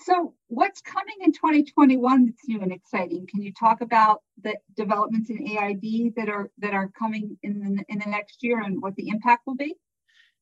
So, 0.01 0.33
what's 0.47 0.81
coming 0.81 1.17
in 1.21 1.33
2021 1.33 2.27
that's 2.27 2.49
new 2.49 2.61
and 2.61 2.73
exciting? 2.73 3.27
Can 3.27 3.43
you 3.43 3.53
talk 3.53 3.81
about 3.81 4.23
the 4.41 4.57
developments 4.77 5.29
in 5.29 5.47
AID 5.47 6.15
that 6.15 6.29
are 6.29 6.51
that 6.59 6.73
are 6.73 6.89
coming 6.97 7.37
in 7.43 7.59
the, 7.59 7.85
in 7.89 7.99
the 7.99 8.09
next 8.09 8.43
year 8.43 8.63
and 8.63 8.81
what 8.81 8.95
the 8.95 9.09
impact 9.09 9.43
will 9.47 9.57
be? 9.57 9.75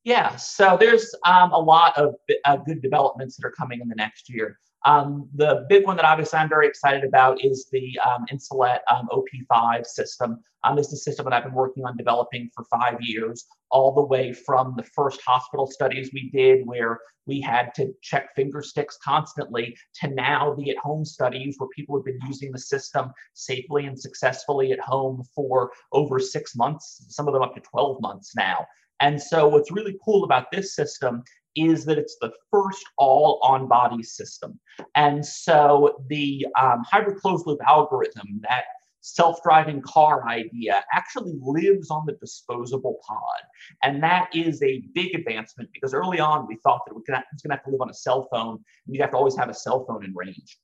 Yeah, 0.07 0.37
so 0.37 0.77
there's 0.79 1.13
um, 1.25 1.51
a 1.51 1.59
lot 1.59 1.97
of 1.97 2.15
uh, 2.45 2.55
good 2.55 2.81
developments 2.81 3.35
that 3.35 3.45
are 3.45 3.51
coming 3.51 3.81
in 3.81 3.89
the 3.89 3.95
next 3.95 4.29
year. 4.29 4.57
Um, 4.85 5.27
the 5.35 5.65
big 5.67 5.85
one 5.85 5.97
that 5.97 6.05
obviously 6.05 6.39
I'm 6.39 6.47
very 6.47 6.65
excited 6.65 7.03
about 7.03 7.43
is 7.43 7.67
the 7.73 7.99
um, 7.99 8.25
Insulet 8.31 8.79
um, 8.89 9.09
OP5 9.11 9.85
system. 9.85 10.39
Um, 10.63 10.77
this 10.77 10.87
is 10.87 10.93
a 10.93 11.03
system 11.03 11.25
that 11.25 11.33
I've 11.33 11.43
been 11.43 11.53
working 11.53 11.83
on 11.83 11.97
developing 11.97 12.49
for 12.55 12.63
five 12.71 12.95
years, 13.01 13.43
all 13.69 13.93
the 13.93 14.01
way 14.01 14.31
from 14.31 14.75
the 14.77 14.83
first 14.95 15.19
hospital 15.27 15.67
studies 15.67 16.11
we 16.13 16.29
did, 16.29 16.65
where 16.65 16.99
we 17.25 17.41
had 17.41 17.75
to 17.75 17.93
check 18.01 18.33
finger 18.33 18.61
sticks 18.61 18.97
constantly, 19.03 19.75
to 19.95 20.07
now 20.07 20.55
the 20.57 20.69
at 20.69 20.77
home 20.77 21.03
studies 21.03 21.55
where 21.57 21.67
people 21.75 21.97
have 21.97 22.05
been 22.05 22.19
using 22.25 22.53
the 22.53 22.59
system 22.59 23.11
safely 23.33 23.87
and 23.87 23.99
successfully 23.99 24.71
at 24.71 24.79
home 24.79 25.21
for 25.35 25.69
over 25.91 26.17
six 26.17 26.55
months, 26.55 27.03
some 27.09 27.27
of 27.27 27.33
them 27.33 27.43
up 27.43 27.55
to 27.55 27.61
12 27.61 27.99
months 27.99 28.33
now. 28.37 28.65
And 28.99 29.21
so, 29.21 29.47
what's 29.47 29.71
really 29.71 29.97
cool 30.03 30.23
about 30.23 30.51
this 30.51 30.75
system 30.75 31.23
is 31.55 31.85
that 31.85 31.97
it's 31.97 32.17
the 32.21 32.31
first 32.51 32.83
all 32.97 33.39
on 33.43 33.67
body 33.67 34.03
system. 34.03 34.59
And 34.95 35.25
so, 35.25 36.03
the 36.09 36.45
um, 36.59 36.83
hybrid 36.89 37.17
closed 37.17 37.45
loop 37.47 37.59
algorithm, 37.67 38.41
that 38.41 38.65
self 39.01 39.41
driving 39.43 39.81
car 39.81 40.27
idea, 40.27 40.83
actually 40.93 41.37
lives 41.41 41.89
on 41.89 42.05
the 42.05 42.13
disposable 42.13 42.99
pod. 43.07 43.39
And 43.83 44.03
that 44.03 44.29
is 44.33 44.61
a 44.63 44.83
big 44.93 45.15
advancement 45.15 45.69
because 45.73 45.93
early 45.93 46.19
on 46.19 46.47
we 46.47 46.57
thought 46.63 46.81
that 46.85 46.91
it 46.91 46.95
was 46.95 47.03
going 47.07 47.21
to 47.21 47.49
have 47.49 47.63
to 47.63 47.71
live 47.71 47.81
on 47.81 47.89
a 47.89 47.93
cell 47.93 48.27
phone 48.31 48.55
and 48.85 48.95
you'd 48.95 49.01
have 49.01 49.11
to 49.11 49.17
always 49.17 49.37
have 49.37 49.49
a 49.49 49.53
cell 49.53 49.85
phone 49.85 50.03
in 50.03 50.13
range. 50.15 50.57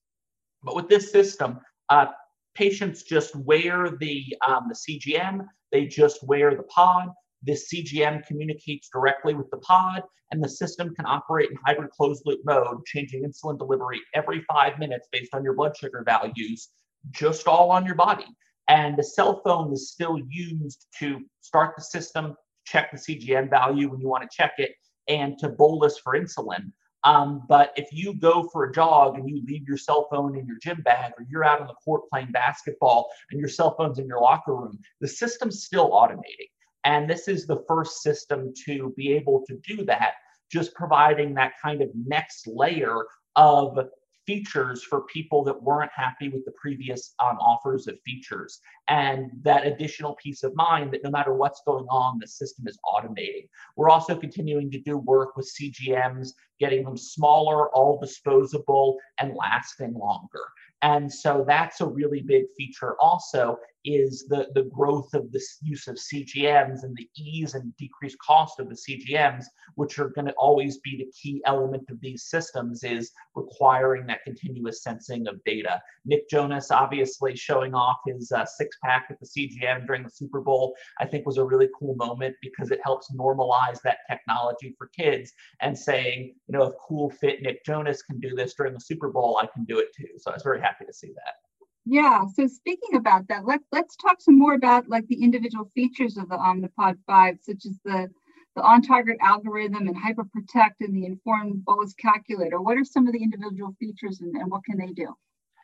But 0.64 0.76
with 0.76 0.90
this 0.90 1.12
system, 1.12 1.60
uh, 1.90 2.08
patients 2.56 3.04
just 3.04 3.36
wear 3.36 3.92
the, 4.00 4.36
um, 4.46 4.70
the 4.70 4.76
CGM, 4.76 5.46
they 5.72 5.86
just 5.86 6.24
wear 6.24 6.56
the 6.56 6.64
pod 6.64 7.10
this 7.44 7.72
CGM 7.72 8.26
communicates 8.26 8.90
directly 8.90 9.34
with 9.34 9.50
the 9.52 9.58
pod, 9.58 10.04
and 10.32 10.44
the 10.44 10.50
system 10.50 10.96
can 10.96 11.06
operate 11.06 11.52
in 11.52 11.58
hybrid 11.66 11.92
closed 11.92 12.24
loop 12.26 12.40
mode, 12.46 12.86
changing 12.86 13.24
insulin 13.24 13.58
delivery 13.58 14.00
every 14.14 14.44
five 14.52 14.80
minutes 14.80 15.08
based 15.12 15.34
on 15.34 15.44
your 15.44 15.54
blood 15.54 15.76
sugar 15.78 16.04
values, 16.06 16.70
just 17.12 17.48
all 17.48 17.70
on 17.72 17.86
your 17.86 17.96
body. 17.96 18.26
And 18.68 18.98
the 18.98 19.04
cell 19.04 19.42
phone 19.44 19.74
is 19.74 19.92
still 19.92 20.20
used 20.30 20.88
to 21.00 21.20
start 21.42 21.76
the 21.76 21.84
system, 21.84 22.36
check 22.66 22.92
the 22.92 22.98
CGM 22.98 23.50
value 23.50 23.90
when 23.90 24.00
you 24.00 24.08
want 24.08 24.24
to 24.24 24.30
check 24.36 24.54
it, 24.58 24.72
and 25.08 25.38
to 25.40 25.50
bolus 25.50 26.00
for 26.00 26.18
insulin. 26.18 26.72
Um, 27.04 27.44
but 27.50 27.74
if 27.76 27.90
you 27.92 28.14
go 28.14 28.48
for 28.52 28.64
a 28.64 28.72
jog 28.72 29.18
and 29.18 29.30
you 29.30 29.44
leave 29.46 29.68
your 29.68 29.78
cell 29.78 30.08
phone 30.10 30.38
in 30.38 30.48
your 30.48 30.58
gym 30.62 30.82
bag, 30.82 31.12
or 31.18 31.26
you're 31.30 31.44
out 31.44 31.60
on 31.60 31.68
the 31.68 31.74
court 31.74 32.10
playing 32.10 32.32
basketball 32.32 33.10
and 33.30 33.40
your 33.40 33.50
cell 33.50 33.76
phone's 33.78 34.00
in 34.00 34.08
your 34.08 34.22
locker 34.22 34.56
room, 34.56 34.80
the 35.02 35.08
system's 35.08 35.64
still 35.64 35.92
automating. 35.92 36.48
And 36.84 37.10
this 37.10 37.28
is 37.28 37.46
the 37.46 37.64
first 37.68 38.02
system 38.02 38.54
to 38.66 38.94
be 38.98 39.14
able 39.14 39.44
to 39.48 39.58
do 39.58 39.86
that, 39.86 40.14
just 40.52 40.74
providing 40.74 41.34
that 41.36 41.54
kind 41.62 41.82
of 41.82 41.90
next 41.96 42.48
layer 42.48 43.06
of 43.36 43.78
features 44.26 44.84
for 44.84 45.02
people 45.02 45.44
that 45.44 45.62
weren't 45.62 45.92
happy 45.94 46.30
with 46.30 46.46
the 46.46 46.52
previous 46.52 47.14
um, 47.20 47.38
offers 47.40 47.88
of 47.88 48.00
features. 48.06 48.60
And 48.88 49.32
that 49.42 49.66
additional 49.66 50.16
peace 50.16 50.44
of 50.44 50.56
mind 50.56 50.94
that 50.94 51.04
no 51.04 51.10
matter 51.10 51.34
what's 51.34 51.62
going 51.66 51.86
on 51.90 52.20
the 52.20 52.28
system 52.28 52.66
is 52.68 52.80
automating. 52.86 53.48
We're 53.76 53.90
also 53.90 54.16
continuing 54.16 54.72
to 54.72 54.80
do 54.80 54.98
work 54.98 55.36
with 55.36 55.52
cgms 55.60 56.30
getting 56.60 56.84
them 56.84 56.98
smaller 56.98 57.70
all 57.76 58.00
disposable 58.00 58.98
and 59.20 59.36
lasting 59.36 59.94
longer. 59.94 60.46
And 60.82 61.12
so 61.12 61.44
that's 61.48 61.82
a 61.82 61.86
really 61.86 62.22
big 62.22 62.46
feature 62.58 62.96
also 63.00 63.58
is 63.86 64.26
the, 64.28 64.48
the 64.54 64.64
growth 64.64 65.14
of 65.14 65.32
the 65.32 65.42
use 65.62 65.88
of 65.88 65.96
CGMs 65.96 66.84
and 66.84 66.96
the 66.96 67.10
ease 67.16 67.54
and 67.54 67.76
decreased 67.78 68.18
cost 68.20 68.60
of 68.60 68.70
the 68.70 68.76
CGMs, 68.76 69.46
which 69.76 70.00
are 70.00 70.10
going 70.10 70.28
to 70.28 70.34
always 70.34 70.78
be 70.80 70.98
the 70.98 71.12
key 71.12 71.42
element 71.46 71.84
of 71.90 72.00
these 72.02 72.26
systems, 72.26 72.84
is 72.84 73.12
requiring 73.36 74.06
that 74.08 74.24
continuous 74.24 74.84
sensing 74.84 75.28
of 75.28 75.44
data. 75.44 75.82
Nick 76.06 76.30
Jonas 76.30 76.72
obviously 76.72 77.36
showing 77.36 77.74
off 77.74 77.98
his 78.06 78.32
uh, 78.32 78.46
six 78.46 78.78
pack 78.84 79.08
at 79.10 79.20
the 79.20 79.26
CGM 79.26 79.86
during 79.88 80.04
the 80.04 80.10
Super 80.10 80.42
Bowl, 80.42 80.76
I 81.00 81.06
think 81.06 81.26
was 81.26 81.38
a 81.38 81.44
really 81.44 81.70
cool 81.78 81.96
moment 81.96 82.36
because 82.42 82.72
it 82.72 82.80
helps 82.84 83.12
normalize 83.12 83.82
that 83.84 84.00
technology 84.10 84.76
for 84.78 84.88
kids 84.88 85.32
and 85.62 85.78
saying, 85.78 86.36
you 86.48 86.58
know, 86.58 86.64
if 86.64 86.74
cool 86.88 87.10
fit 87.10 87.42
Nick 87.42 87.66
Jonas 87.66 88.02
can 88.02 88.20
do 88.20 88.36
this 88.36 88.54
during 88.54 88.74
the 88.74 88.80
Super 88.80 89.10
Bowl, 89.10 89.40
I 89.42 89.48
can 89.48 89.66
do 89.66 89.80
it 89.80 89.88
too. 89.96 90.08
So 90.18 90.32
I 90.32 90.34
was 90.34 90.44
very 90.44 90.62
happy 90.62 90.86
to 90.86 90.94
see 90.94 91.14
that. 91.16 91.43
Yeah. 91.86 92.26
So 92.34 92.48
speaking 92.48 92.96
about 92.96 93.28
that, 93.28 93.46
let's 93.46 93.66
let's 93.72 93.96
talk 93.98 94.22
some 94.22 94.38
more 94.38 94.54
about 94.54 94.88
like 94.88 95.08
the 95.08 95.22
individual 95.22 95.70
features 95.76 96.18
of 96.18 96.30
the 96.30 96.36
Omnipod 96.36 96.98
5, 97.06 97.38
such 97.42 97.66
as 97.66 97.78
the 97.84 98.10
the 98.56 98.62
on-target 98.62 99.18
algorithm 99.20 99.88
and 99.88 99.96
hypoprotect 99.96 100.76
and 100.80 100.96
the 100.96 101.06
informed 101.06 101.66
bolus 101.66 101.94
calculator. 101.96 102.62
What 102.62 102.78
are 102.78 102.86
some 102.86 103.08
of 103.08 103.14
the 103.14 103.24
individual 103.24 103.76
features 103.80 104.22
and, 104.22 104.36
and 104.36 104.52
what 104.52 104.64
can 104.64 104.78
they 104.78 104.94
do? 104.94 105.08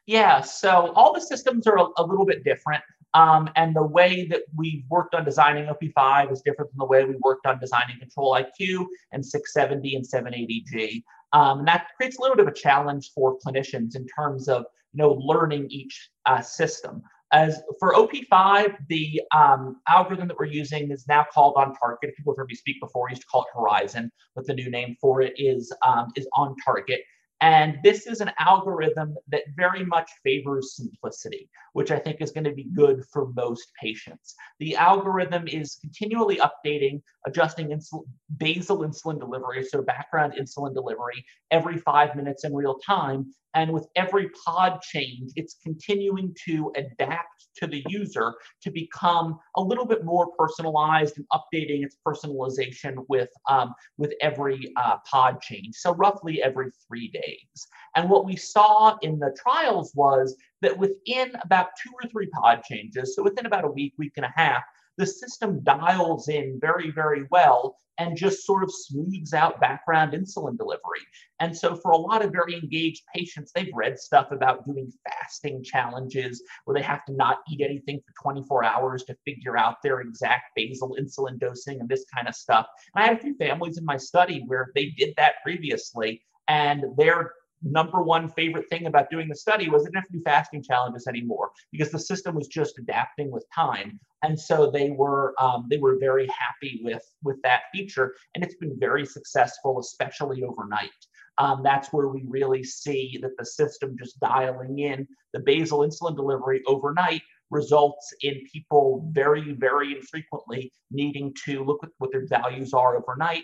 Yeah, 0.07 0.41
so 0.41 0.91
all 0.95 1.13
the 1.13 1.21
systems 1.21 1.67
are 1.67 1.77
a, 1.77 1.85
a 1.97 2.03
little 2.03 2.25
bit 2.25 2.43
different. 2.43 2.81
Um, 3.13 3.49
and 3.55 3.75
the 3.75 3.83
way 3.83 4.27
that 4.27 4.41
we've 4.55 4.83
worked 4.89 5.13
on 5.13 5.23
designing 5.23 5.65
OP5 5.67 6.31
is 6.31 6.41
different 6.41 6.71
from 6.71 6.79
the 6.79 6.85
way 6.85 7.05
we 7.05 7.15
worked 7.21 7.45
on 7.45 7.59
designing 7.59 7.99
Control 7.99 8.33
IQ 8.33 8.87
and 9.11 9.23
670 9.23 9.95
and 9.95 10.05
780G. 10.05 11.03
Um, 11.33 11.59
and 11.59 11.67
that 11.67 11.87
creates 11.95 12.17
a 12.17 12.21
little 12.21 12.35
bit 12.35 12.47
of 12.47 12.51
a 12.51 12.55
challenge 12.55 13.11
for 13.13 13.37
clinicians 13.39 13.95
in 13.95 14.07
terms 14.07 14.47
of 14.47 14.65
you 14.93 14.97
know, 14.97 15.13
learning 15.13 15.67
each 15.69 16.09
uh, 16.25 16.41
system. 16.41 17.01
As 17.31 17.61
for 17.79 17.93
OP5, 17.93 18.75
the 18.87 19.21
um, 19.35 19.77
algorithm 19.87 20.27
that 20.29 20.37
we're 20.39 20.45
using 20.45 20.89
is 20.89 21.05
now 21.07 21.25
called 21.31 21.53
on 21.57 21.75
target. 21.75 22.15
People 22.17 22.33
have 22.33 22.37
heard 22.37 22.47
me 22.47 22.55
speak 22.55 22.77
before. 22.81 23.07
Used 23.09 23.21
to 23.21 23.27
call 23.27 23.43
it 23.43 23.47
Horizon, 23.53 24.11
but 24.35 24.47
the 24.47 24.53
new 24.53 24.69
name 24.71 24.95
for 24.99 25.21
it 25.21 25.33
is 25.37 25.71
um, 25.85 26.07
is 26.15 26.27
on 26.33 26.55
target. 26.65 27.01
And 27.41 27.77
this 27.83 28.05
is 28.05 28.19
an 28.19 28.31
algorithm 28.37 29.15
that 29.29 29.43
very 29.55 29.85
much 29.85 30.09
favors 30.23 30.75
simplicity, 30.75 31.49
which 31.71 31.89
I 31.89 31.97
think 31.97 32.19
is 32.19 32.31
going 32.31 32.43
to 32.43 32.51
be 32.51 32.65
good 32.75 33.05
for 33.13 33.29
most 33.33 33.71
patients. 33.81 34.35
The 34.59 34.75
algorithm 34.75 35.47
is 35.47 35.77
continually 35.79 36.37
updating, 36.37 37.01
adjusting 37.25 37.69
insul- 37.69 38.05
basal 38.37 38.79
insulin 38.79 39.19
delivery, 39.19 39.63
so 39.63 39.81
background 39.81 40.33
insulin 40.37 40.73
delivery, 40.73 41.23
every 41.49 41.77
five 41.77 42.13
minutes 42.15 42.43
in 42.43 42.53
real 42.53 42.77
time, 42.85 43.33
And 43.55 43.71
with 43.71 43.87
every 43.95 44.29
pod 44.45 44.81
change, 44.81 45.31
it's 45.35 45.55
continuing 45.63 46.35
to 46.45 46.71
adapt 46.75 47.47
to 47.57 47.67
the 47.67 47.83
user 47.87 48.35
to 48.61 48.71
become 48.71 49.39
a 49.55 49.61
little 49.61 49.85
bit 49.85 50.05
more 50.05 50.31
personalized 50.37 51.17
and 51.17 51.25
updating 51.33 51.83
its 51.83 51.97
personalization 52.05 53.05
with, 53.09 53.29
um, 53.49 53.73
with 53.97 54.13
every 54.21 54.71
uh, 54.77 54.97
pod 55.09 55.41
change. 55.41 55.75
So 55.75 55.93
roughly 55.95 56.41
every 56.43 56.71
three 56.87 57.09
days. 57.09 57.67
And 57.95 58.09
what 58.09 58.25
we 58.25 58.35
saw 58.35 58.97
in 59.01 59.19
the 59.19 59.35
trials 59.41 59.91
was 59.95 60.35
that 60.61 60.77
within 60.77 61.31
about 61.43 61.69
two 61.81 61.91
or 62.01 62.09
three 62.09 62.27
pod 62.27 62.63
changes, 62.63 63.15
so 63.15 63.23
within 63.23 63.45
about 63.45 63.65
a 63.65 63.71
week, 63.71 63.93
week 63.97 64.13
and 64.17 64.25
a 64.25 64.33
half, 64.35 64.63
the 64.99 65.05
system 65.05 65.63
dials 65.63 66.27
in 66.27 66.59
very, 66.61 66.91
very 66.91 67.25
well 67.31 67.77
and 67.99 68.17
just 68.17 68.45
sort 68.45 68.63
of 68.63 68.69
smooths 68.71 69.33
out 69.33 69.59
background 69.59 70.13
insulin 70.13 70.57
delivery. 70.57 71.01
And 71.39 71.55
so, 71.55 71.75
for 71.75 71.91
a 71.91 71.97
lot 71.97 72.23
of 72.23 72.31
very 72.31 72.53
engaged 72.53 73.03
patients, 73.15 73.51
they've 73.55 73.71
read 73.73 73.97
stuff 73.97 74.31
about 74.31 74.65
doing 74.65 74.91
fasting 75.07 75.63
challenges 75.63 76.43
where 76.65 76.75
they 76.75 76.81
have 76.81 77.05
to 77.05 77.13
not 77.13 77.39
eat 77.49 77.61
anything 77.61 77.99
for 78.05 78.13
24 78.21 78.65
hours 78.65 79.03
to 79.05 79.15
figure 79.25 79.57
out 79.57 79.77
their 79.81 80.01
exact 80.01 80.51
basal 80.55 80.97
insulin 80.99 81.39
dosing 81.39 81.79
and 81.79 81.87
this 81.87 82.05
kind 82.13 82.27
of 82.27 82.35
stuff. 82.35 82.67
And 82.93 83.03
I 83.03 83.07
had 83.07 83.17
a 83.17 83.21
few 83.21 83.35
families 83.35 83.77
in 83.77 83.85
my 83.85 83.97
study 83.97 84.43
where 84.47 84.71
they 84.75 84.87
did 84.97 85.13
that 85.15 85.35
previously, 85.43 86.21
and 86.49 86.83
their 86.97 87.31
number 87.61 88.01
one 88.01 88.29
favorite 88.29 88.69
thing 88.69 88.85
about 88.85 89.09
doing 89.09 89.27
the 89.27 89.35
study 89.35 89.69
was 89.69 89.83
they 89.83 89.87
didn't 89.87 89.97
have 89.97 90.07
to 90.07 90.13
do 90.13 90.23
fasting 90.23 90.63
challenges 90.63 91.07
anymore 91.07 91.51
because 91.71 91.91
the 91.91 91.99
system 91.99 92.35
was 92.35 92.47
just 92.47 92.77
adapting 92.77 93.31
with 93.31 93.45
time. 93.53 93.99
And 94.23 94.39
so 94.39 94.69
they 94.69 94.91
were 94.91 95.33
um, 95.41 95.67
they 95.69 95.77
were 95.77 95.97
very 95.99 96.27
happy 96.27 96.81
with 96.83 97.03
with 97.23 97.41
that 97.43 97.63
feature. 97.73 98.15
And 98.35 98.43
it's 98.43 98.55
been 98.55 98.77
very 98.79 99.05
successful 99.05 99.79
especially 99.79 100.43
overnight. 100.43 100.89
Um, 101.37 101.61
that's 101.63 101.93
where 101.93 102.09
we 102.09 102.23
really 102.27 102.63
see 102.63 103.17
that 103.21 103.37
the 103.37 103.45
system 103.45 103.95
just 103.97 104.19
dialing 104.19 104.79
in. 104.79 105.07
The 105.33 105.39
basal 105.39 105.79
insulin 105.79 106.15
delivery 106.15 106.61
overnight 106.67 107.21
results 107.51 108.13
in 108.21 108.43
people 108.51 109.09
very 109.11 109.53
very 109.53 109.95
infrequently 109.95 110.71
needing 110.91 111.33
to 111.45 111.63
look 111.63 111.79
at 111.83 111.89
what 111.97 112.11
their 112.11 112.27
values 112.27 112.73
are 112.73 112.95
overnight 112.97 113.43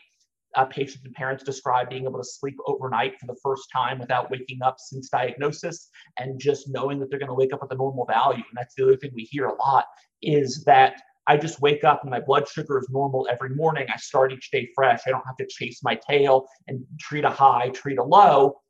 uh, 0.56 0.66
patients 0.66 1.04
and 1.06 1.14
parents 1.14 1.44
describe 1.44 1.90
being 1.90 2.06
able 2.06 2.20
to 2.20 2.24
sleep 2.24 2.56
overnight 2.66 3.20
for 3.20 3.28
the 3.28 3.36
first 3.44 3.68
time 3.72 4.00
without 4.00 4.32
waking 4.32 4.62
up 4.62 4.78
since 4.80 5.10
diagnosis 5.10 5.90
and 6.18 6.40
just 6.40 6.70
knowing 6.70 7.00
that 7.00 7.10
they're 7.10 7.20
going 7.20 7.30
to 7.30 7.36
wake 7.36 7.54
up 7.54 7.62
with 7.62 7.72
a 7.72 7.76
normal 7.76 8.06
value. 8.06 8.44
And 8.50 8.58
that's 8.58 8.76
the 8.76 8.84
other 8.84 8.98
thing 8.98 9.12
we 9.14 9.24
hear 9.24 9.48
a 9.48 9.56
lot 9.56 9.86
is 10.22 10.64
that 10.66 11.02
I 11.28 11.38
just 11.38 11.60
wake 11.60 11.84
up 11.84 12.02
and 12.04 12.12
my 12.12 12.20
blood 12.20 12.48
sugar 12.48 12.80
is 12.80 12.88
normal 12.90 13.28
every 13.32 13.50
morning. 13.50 13.88
I 13.92 13.98
start 13.98 14.32
each 14.32 14.52
day 14.52 14.70
fresh. 14.76 15.02
I 15.08 15.10
don't 15.10 15.26
have 15.26 15.38
to 15.38 15.48
chase 15.48 15.82
my 15.84 16.00
tail 16.08 16.46
and 16.68 16.86
treat 17.00 17.26
a 17.26 17.30
high, 17.30 17.70
treat 17.70 17.98
a 17.98 18.04
low. 18.04 18.62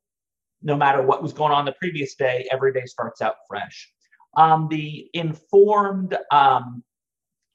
No 0.63 0.75
matter 0.75 1.01
what 1.01 1.21
was 1.21 1.33
going 1.33 1.51
on 1.51 1.65
the 1.65 1.73
previous 1.73 2.15
day, 2.15 2.47
every 2.51 2.73
day 2.73 2.85
starts 2.85 3.21
out 3.21 3.35
fresh. 3.47 3.91
Um, 4.37 4.67
the 4.69 5.09
informed 5.13 6.17
um, 6.31 6.83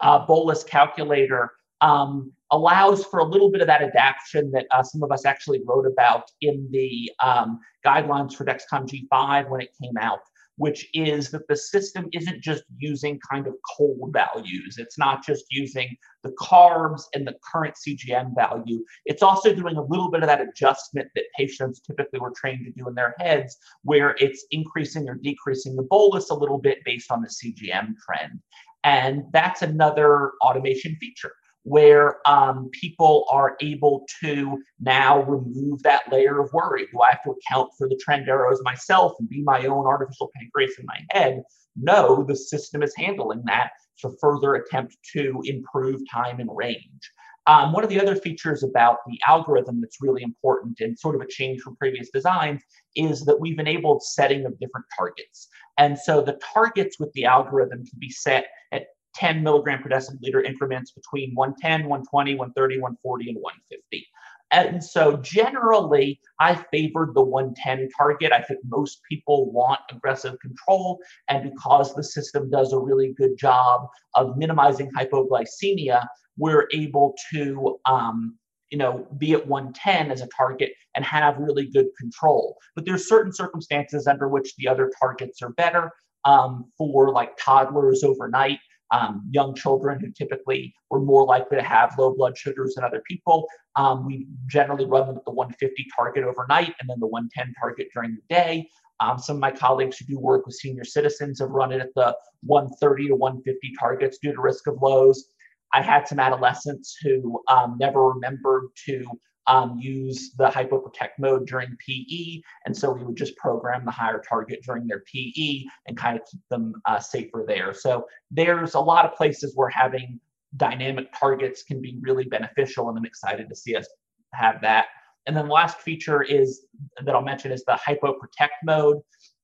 uh, 0.00 0.24
bolus 0.26 0.64
calculator 0.64 1.50
um, 1.80 2.32
allows 2.52 3.04
for 3.04 3.20
a 3.20 3.24
little 3.24 3.50
bit 3.50 3.60
of 3.60 3.66
that 3.68 3.82
adaptation 3.82 4.50
that 4.52 4.66
uh, 4.70 4.82
some 4.82 5.02
of 5.02 5.12
us 5.12 5.24
actually 5.24 5.62
wrote 5.64 5.86
about 5.86 6.24
in 6.40 6.68
the 6.70 7.10
um, 7.22 7.60
guidelines 7.86 8.34
for 8.34 8.44
Dexcom 8.44 8.88
G5 8.88 9.48
when 9.48 9.60
it 9.60 9.70
came 9.80 9.96
out, 10.00 10.20
which 10.56 10.88
is 10.92 11.30
that 11.30 11.46
the 11.48 11.56
system 11.56 12.08
isn't 12.12 12.42
just 12.42 12.64
using 12.76 13.20
kind 13.30 13.46
of 13.46 13.54
cold 13.76 14.12
values. 14.12 14.76
It's 14.78 14.98
not 14.98 15.24
just 15.24 15.44
using 15.50 15.96
the 16.22 16.32
carbs 16.32 17.02
and 17.14 17.26
the 17.26 17.36
current 17.52 17.74
CGM 17.76 18.34
value. 18.34 18.84
It's 19.06 19.22
also 19.22 19.54
doing 19.54 19.76
a 19.76 19.84
little 19.84 20.10
bit 20.10 20.22
of 20.22 20.26
that 20.26 20.40
adjustment 20.40 21.08
that 21.14 21.24
patients 21.36 21.80
typically 21.80 22.18
were 22.18 22.32
trained 22.36 22.66
to 22.66 22.72
do 22.72 22.88
in 22.88 22.94
their 22.94 23.14
heads, 23.18 23.56
where 23.82 24.16
it's 24.18 24.44
increasing 24.50 25.08
or 25.08 25.14
decreasing 25.14 25.76
the 25.76 25.84
bolus 25.84 26.30
a 26.30 26.34
little 26.34 26.58
bit 26.58 26.78
based 26.84 27.12
on 27.12 27.22
the 27.22 27.28
CGM 27.28 27.94
trend. 28.04 28.40
And 28.82 29.24
that's 29.32 29.62
another 29.62 30.32
automation 30.42 30.96
feature 30.96 31.32
where 31.64 32.26
um, 32.28 32.70
people 32.72 33.26
are 33.30 33.56
able 33.60 34.04
to 34.22 34.58
now 34.80 35.22
remove 35.22 35.82
that 35.82 36.10
layer 36.10 36.40
of 36.40 36.50
worry. 36.52 36.86
Do 36.90 37.00
I 37.00 37.10
have 37.10 37.22
to 37.24 37.32
account 37.32 37.70
for 37.76 37.88
the 37.88 38.00
trend 38.02 38.28
arrows 38.28 38.60
myself 38.64 39.12
and 39.18 39.28
be 39.28 39.42
my 39.42 39.66
own 39.66 39.86
artificial 39.86 40.30
pancreas 40.34 40.78
in 40.78 40.86
my 40.86 41.00
head? 41.10 41.42
No, 41.76 42.24
the 42.24 42.36
system 42.36 42.82
is 42.82 42.94
handling 42.96 43.42
that 43.46 43.70
to 44.00 44.10
further 44.20 44.54
attempt 44.54 44.96
to 45.12 45.40
improve 45.44 46.00
time 46.10 46.40
and 46.40 46.50
range. 46.52 47.12
Um, 47.46 47.72
one 47.72 47.82
of 47.82 47.90
the 47.90 48.00
other 48.00 48.16
features 48.16 48.62
about 48.62 48.98
the 49.06 49.18
algorithm 49.26 49.80
that's 49.80 50.00
really 50.00 50.22
important 50.22 50.80
and 50.80 50.98
sort 50.98 51.14
of 51.14 51.20
a 51.20 51.26
change 51.26 51.60
from 51.62 51.76
previous 51.76 52.10
designs 52.10 52.62
is 52.96 53.24
that 53.24 53.40
we've 53.40 53.58
enabled 53.58 54.02
setting 54.02 54.44
of 54.44 54.58
different 54.60 54.86
targets. 54.96 55.48
And 55.78 55.98
so 55.98 56.20
the 56.20 56.38
targets 56.54 56.98
with 57.00 57.12
the 57.14 57.24
algorithm 57.24 57.84
can 57.86 57.98
be 57.98 58.10
set 58.10 58.46
at 58.72 58.86
10 59.14 59.42
milligram 59.42 59.82
per 59.82 59.88
deciliter 59.88 60.44
increments 60.44 60.92
between 60.92 61.34
110, 61.34 61.88
120, 61.88 62.34
130, 62.34 62.80
140, 62.80 63.28
and 63.30 63.38
150. 63.40 64.06
And 64.52 64.82
so 64.82 65.16
generally, 65.18 66.20
I 66.40 66.56
favored 66.72 67.14
the 67.14 67.22
110 67.22 67.88
target. 67.96 68.32
I 68.32 68.42
think 68.42 68.60
most 68.64 69.00
people 69.08 69.52
want 69.52 69.80
aggressive 69.90 70.36
control. 70.40 70.98
And 71.28 71.50
because 71.52 71.94
the 71.94 72.02
system 72.02 72.50
does 72.50 72.72
a 72.72 72.78
really 72.78 73.14
good 73.16 73.38
job 73.38 73.86
of 74.14 74.36
minimizing 74.36 74.90
hypoglycemia, 74.90 76.04
we're 76.36 76.66
able 76.72 77.14
to 77.32 77.78
um, 77.86 78.38
you 78.70 78.78
know, 78.78 79.06
be 79.18 79.32
at 79.32 79.46
110 79.46 80.10
as 80.10 80.22
a 80.22 80.28
target 80.36 80.72
and 80.94 81.04
have 81.04 81.36
really 81.38 81.66
good 81.66 81.86
control. 81.98 82.56
But 82.74 82.84
there's 82.84 83.08
certain 83.08 83.32
circumstances 83.32 84.06
under 84.06 84.28
which 84.28 84.54
the 84.56 84.68
other 84.68 84.90
targets 85.00 85.42
are 85.42 85.50
better. 85.50 85.90
Um, 86.26 86.70
for 86.76 87.14
like 87.14 87.38
toddlers 87.38 88.04
overnight, 88.04 88.58
um, 88.92 89.28
young 89.30 89.54
children 89.54 90.00
who 90.00 90.10
typically 90.10 90.74
were 90.90 91.00
more 91.00 91.24
likely 91.24 91.56
to 91.56 91.62
have 91.62 91.96
low 91.98 92.14
blood 92.14 92.36
sugars 92.36 92.74
than 92.74 92.84
other 92.84 93.02
people. 93.08 93.46
Um, 93.76 94.06
we 94.06 94.26
generally 94.46 94.84
run 94.84 95.06
them 95.06 95.16
at 95.16 95.24
the 95.24 95.30
150 95.30 95.86
target 95.96 96.24
overnight 96.24 96.74
and 96.80 96.88
then 96.88 96.98
the 97.00 97.06
110 97.06 97.54
target 97.60 97.88
during 97.94 98.16
the 98.16 98.34
day. 98.34 98.68
Um, 99.00 99.18
some 99.18 99.36
of 99.36 99.40
my 99.40 99.50
colleagues 99.50 99.98
who 99.98 100.04
do 100.04 100.18
work 100.18 100.44
with 100.44 100.56
senior 100.56 100.84
citizens 100.84 101.40
have 101.40 101.50
run 101.50 101.72
it 101.72 101.80
at 101.80 101.94
the 101.94 102.14
130 102.42 103.08
to 103.08 103.14
150 103.14 103.72
targets 103.78 104.18
due 104.18 104.34
to 104.34 104.40
risk 104.40 104.66
of 104.66 104.80
lows. 104.82 105.26
I 105.72 105.82
had 105.82 106.06
some 106.06 106.18
adolescents 106.18 106.96
who 107.00 107.42
um, 107.48 107.76
never 107.78 108.08
remembered 108.08 108.64
to 108.86 109.04
um, 109.46 109.78
use 109.80 110.32
the 110.36 110.48
hypoprotect 110.48 111.18
mode 111.18 111.46
during 111.46 111.76
PE. 111.84 112.40
And 112.66 112.76
so 112.76 112.92
we 112.92 113.02
would 113.04 113.16
just 113.16 113.36
program 113.36 113.84
the 113.84 113.90
higher 113.90 114.22
target 114.26 114.60
during 114.64 114.86
their 114.86 115.02
PE 115.12 115.64
and 115.86 115.96
kind 115.96 116.16
of 116.16 116.22
keep 116.30 116.40
them 116.50 116.74
uh, 116.86 116.98
safer 116.98 117.44
there. 117.46 117.72
So 117.72 118.06
there's 118.30 118.74
a 118.74 118.80
lot 118.80 119.04
of 119.04 119.14
places 119.14 119.52
where 119.56 119.68
having 119.68 120.20
dynamic 120.56 121.08
targets 121.18 121.62
can 121.62 121.80
be 121.80 121.98
really 122.00 122.24
beneficial. 122.24 122.88
And 122.88 122.98
I'm 122.98 123.04
excited 123.04 123.48
to 123.48 123.56
see 123.56 123.76
us 123.76 123.86
have 124.34 124.60
that. 124.62 124.86
And 125.26 125.36
then 125.36 125.46
the 125.46 125.52
last 125.52 125.78
feature 125.80 126.22
is 126.22 126.66
that 127.04 127.14
I'll 127.14 127.22
mention 127.22 127.52
is 127.52 127.64
the 127.64 127.78
hypoprotect 127.86 128.48
mode. 128.64 128.98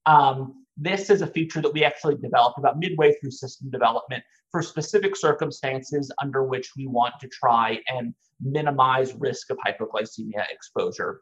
Um, 0.07 0.65
this 0.77 1.11
is 1.11 1.23
a 1.23 1.27
feature 1.27 1.61
that 1.63 1.73
we 1.73 1.85
actually 1.85 2.17
developed 2.17 2.59
about 2.59 2.79
midway 2.79 3.15
through 3.15 3.31
system 3.31 3.71
development 3.71 4.23
for 4.51 4.63
specific 4.63 5.17
circumstances 5.17 6.13
under 6.23 6.45
which 6.45 6.73
we 6.77 6.87
want 6.87 7.15
to 7.21 7.29
try 7.29 7.81
and 7.89 8.15
minimize 8.41 9.15
risk 9.15 9.51
of 9.51 9.59
hypoglycemia 9.67 10.45
exposure. 10.51 11.21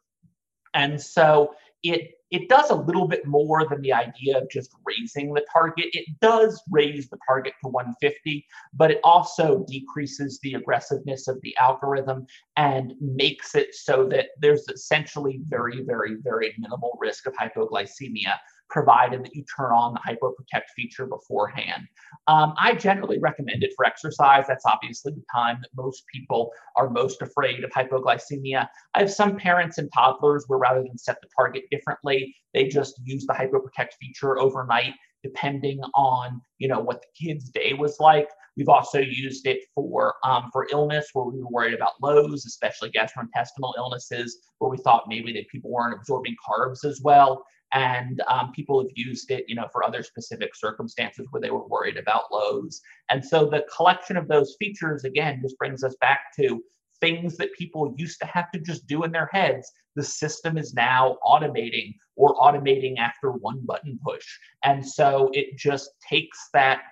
And 0.75 1.01
so 1.01 1.55
it 1.83 2.13
it 2.31 2.49
does 2.49 2.71
a 2.71 2.75
little 2.75 3.07
bit 3.07 3.25
more 3.27 3.65
than 3.69 3.81
the 3.83 3.93
idea 3.93 4.37
of 4.37 4.51
just 4.51 4.75
raising 4.85 5.33
the 5.33 5.47
target. 5.53 5.87
It 5.93 6.07
does 6.21 6.61
raise 6.69 7.09
the 7.09 7.19
target 7.29 7.53
to 7.63 7.69
150, 7.69 8.45
but 8.73 8.91
it 8.91 8.99
also 9.05 9.65
decreases 9.69 10.41
the 10.43 10.55
aggressiveness 10.55 11.29
of 11.29 11.41
the 11.43 11.57
algorithm 11.61 12.27
and 12.57 12.95
makes 13.01 13.55
it 13.55 13.73
so 13.73 14.09
that 14.09 14.31
there's 14.41 14.67
essentially 14.67 15.43
very, 15.47 15.85
very, 15.85 16.17
very 16.25 16.55
minimal 16.59 16.99
risk 17.01 17.29
of 17.29 17.35
hypoglycemia 17.35 18.35
provided 18.71 19.25
that 19.25 19.35
you 19.35 19.45
turn 19.57 19.73
on 19.73 19.95
the 19.95 20.01
hypoprotect 20.01 20.65
feature 20.75 21.07
beforehand. 21.07 21.87
Um, 22.27 22.55
I 22.59 22.75
generally 22.75 23.19
recommend 23.19 23.63
it 23.63 23.73
for 23.77 23.85
exercise. 23.85 24.47
That's 24.49 24.67
obviously 24.67 25.13
the 25.13 25.25
time 25.33 25.59
that 25.63 25.71
most 25.77 26.05
people 26.13 26.51
are 26.77 26.89
most 26.91 27.23
afraid 27.23 27.65
of 27.65 27.71
hypoglycemia. 27.71 28.69
I 28.95 28.99
have 28.99 29.13
some 29.13 29.37
parents 29.37 29.79
and 29.79 29.91
toddlers 29.93 30.45
where 30.47 30.59
rather 30.59 30.83
than 30.83 30.99
set 30.99 31.21
the 31.21 31.29
target 31.37 31.65
differently, 31.71 32.35
they 32.53 32.69
just 32.69 33.01
use 33.05 33.27
the 33.27 33.35
hypoprotect 33.35 33.95
feature 34.01 34.39
overnight 34.39 34.95
depending 35.23 35.81
on 35.95 36.41
you 36.59 36.69
know 36.69 36.79
what 36.79 37.01
the 37.01 37.27
kid's 37.27 37.49
day 37.49 37.73
was 37.73 37.97
like. 37.99 38.29
We've 38.57 38.69
also 38.69 38.99
used 38.99 39.47
it 39.47 39.61
for 39.75 40.15
um, 40.23 40.51
for 40.53 40.69
illness 40.71 41.09
where 41.13 41.25
we 41.25 41.41
were 41.41 41.49
worried 41.51 41.75
about 41.75 41.93
lows, 42.01 42.45
especially 42.47 42.91
gastrointestinal 42.91 43.73
illnesses, 43.77 44.39
where 44.59 44.71
we 44.71 44.77
thought 44.79 45.05
maybe 45.09 45.33
that 45.33 45.49
people 45.49 45.71
weren't 45.71 45.95
absorbing 45.95 46.37
carbs 46.49 46.85
as 46.85 47.01
well 47.03 47.43
and 47.75 48.23
um, 48.29 48.53
people 48.53 48.81
have 48.81 48.91
used 48.95 49.31
it 49.31 49.45
you 49.49 49.55
know 49.55 49.69
for 49.73 49.85
other 49.85 50.03
specific 50.03 50.55
circumstances 50.55 51.27
where 51.31 51.41
they 51.41 51.51
were 51.51 51.67
worried 51.67 51.97
about 51.97 52.33
lows 52.33 52.81
and 53.11 53.25
so 53.25 53.47
the 53.47 53.65
collection 53.75 54.17
of 54.17 54.29
those 54.29 54.57
features 54.59 55.05
again 55.05 55.41
just 55.43 55.59
brings 55.59 55.85
us 55.85 55.95
back 56.01 56.35
to 56.35 56.63
things 57.05 57.37
that 57.37 57.53
people 57.53 57.95
used 57.99 58.19
to 58.21 58.27
have 58.27 58.51
to 58.51 58.59
just 58.59 58.87
do 58.87 59.05
in 59.05 59.13
their 59.13 59.29
heads, 59.33 59.71
the 59.95 60.03
system 60.03 60.57
is 60.57 60.73
now 60.73 61.19
automating 61.25 61.95
or 62.17 62.35
automating 62.37 62.97
after 62.99 63.31
one 63.31 63.61
button 63.67 63.99
push. 64.03 64.25
And 64.63 64.87
so 64.87 65.31
it 65.35 65.57
just 65.57 65.91
takes 66.09 66.49
that 66.55 66.83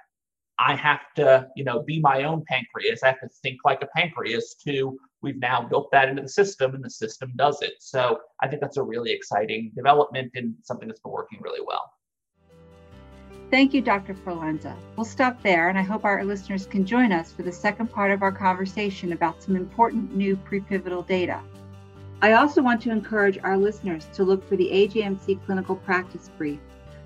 I 0.65 0.77
have 0.77 1.01
to, 1.17 1.49
you 1.57 1.65
know, 1.65 1.83
be 1.83 1.99
my 1.99 2.23
own 2.23 2.45
pancreas. 2.47 3.03
I 3.03 3.09
have 3.09 3.21
to 3.21 3.29
think 3.43 3.61
like 3.65 3.83
a 3.83 3.89
pancreas 3.97 4.55
to 4.65 4.97
we've 5.21 5.39
now 5.39 5.63
built 5.63 5.91
that 5.91 6.09
into 6.09 6.23
the 6.23 6.29
system 6.29 6.75
and 6.77 6.85
the 6.85 6.91
system 6.91 7.33
does 7.37 7.63
it. 7.63 7.75
So 7.81 8.21
I 8.41 8.47
think 8.47 8.61
that's 8.61 8.77
a 8.77 8.83
really 8.83 9.11
exciting 9.11 9.73
development 9.75 10.31
and 10.35 10.55
something 10.63 10.87
that's 10.87 11.01
been 11.01 11.13
working 11.13 11.41
really 11.43 11.65
well. 11.67 11.93
Thank 13.51 13.75
you, 13.75 13.83
Dr. 13.83 14.15
Forlenza. 14.15 14.75
We'll 14.97 15.05
stop 15.05 15.43
there, 15.43 15.69
and 15.69 15.77
I 15.77 15.83
hope 15.83 16.05
our 16.05 16.25
listeners 16.25 16.65
can 16.65 16.87
join 16.87 17.13
us 17.13 17.33
for 17.33 17.43
the 17.43 17.53
second 17.53 17.89
part 17.89 18.11
of 18.11 18.23
our 18.23 18.33
conversation 18.33 19.13
about 19.13 19.43
some 19.43 19.57
important 19.57 20.17
new 20.17 20.37
pre-pivotal 20.37 21.03
data. 21.03 21.41
I 22.23 22.33
also 22.33 22.63
want 22.63 22.81
to 22.83 22.91
encourage 22.91 23.39
our 23.43 23.59
listeners 23.59 24.07
to 24.15 24.23
look 24.23 24.49
for 24.49 24.57
the 24.57 24.71
AJMC 24.71 25.45
Clinical 25.45 25.77
Practice 25.77 26.31
Brief, 26.39 26.61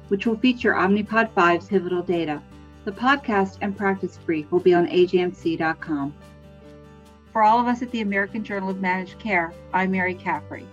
which 0.09 0.27
will 0.27 0.37
feature 0.37 0.75
Omnipod 0.75 1.31
5's 1.33 1.67
pivotal 1.67 2.03
data. 2.03 2.41
The 2.87 2.93
podcast 2.93 3.59
and 3.63 3.77
practice 3.77 4.17
brief 4.25 4.49
will 4.53 4.61
be 4.61 4.73
on 4.73 4.87
ajmc.com. 4.87 6.15
For 7.33 7.43
all 7.43 7.59
of 7.59 7.67
us 7.67 7.83
at 7.83 7.91
the 7.91 8.01
American 8.01 8.45
Journal 8.45 8.71
of 8.71 8.81
Managed 8.81 9.19
Care, 9.19 9.53
I'm 9.75 9.91
Mary 9.91 10.15
Caffrey. 10.15 10.65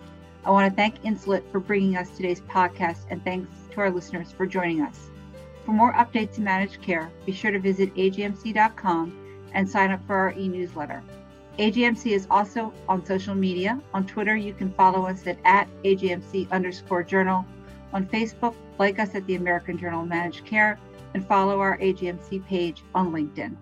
I 0.45 0.51
want 0.51 0.69
to 0.69 0.75
thank 0.75 1.01
Insulet 1.01 1.41
for 1.51 1.59
bringing 1.59 1.97
us 1.97 2.11
today's 2.11 2.41
podcast, 2.41 3.07
and 3.09 3.23
thanks 3.23 3.49
to 3.71 3.79
our 3.79 3.89
listeners 3.89 4.31
for 4.31 4.45
joining 4.45 4.81
us. 4.81 5.09
For 5.65 5.71
more 5.71 5.91
updates 5.93 6.37
in 6.37 6.43
managed 6.43 6.83
care, 6.83 7.09
be 7.25 7.31
sure 7.31 7.49
to 7.49 7.57
visit 7.57 7.91
ajmc.com 7.95 9.47
and 9.55 9.67
sign 9.67 9.89
up 9.89 10.05
for 10.05 10.15
our 10.15 10.33
e 10.33 10.47
newsletter. 10.47 11.01
AJMC 11.57 12.11
is 12.11 12.27
also 12.29 12.71
on 12.87 13.03
social 13.03 13.33
media. 13.33 13.81
On 13.95 14.05
Twitter, 14.05 14.35
you 14.35 14.53
can 14.53 14.71
follow 14.73 15.07
us 15.07 15.25
at, 15.25 15.39
at 15.45 15.67
AJMC 15.83 16.51
underscore 16.51 17.01
journal. 17.01 17.43
On 17.91 18.05
Facebook, 18.05 18.53
like 18.77 18.99
us 18.99 19.15
at 19.15 19.25
the 19.25 19.33
American 19.33 19.79
Journal 19.79 20.03
of 20.03 20.07
Managed 20.07 20.45
Care 20.45 20.77
and 21.13 21.25
follow 21.27 21.59
our 21.59 21.77
AJMC 21.77 22.45
page 22.45 22.83
on 22.95 23.11
LinkedIn. 23.11 23.55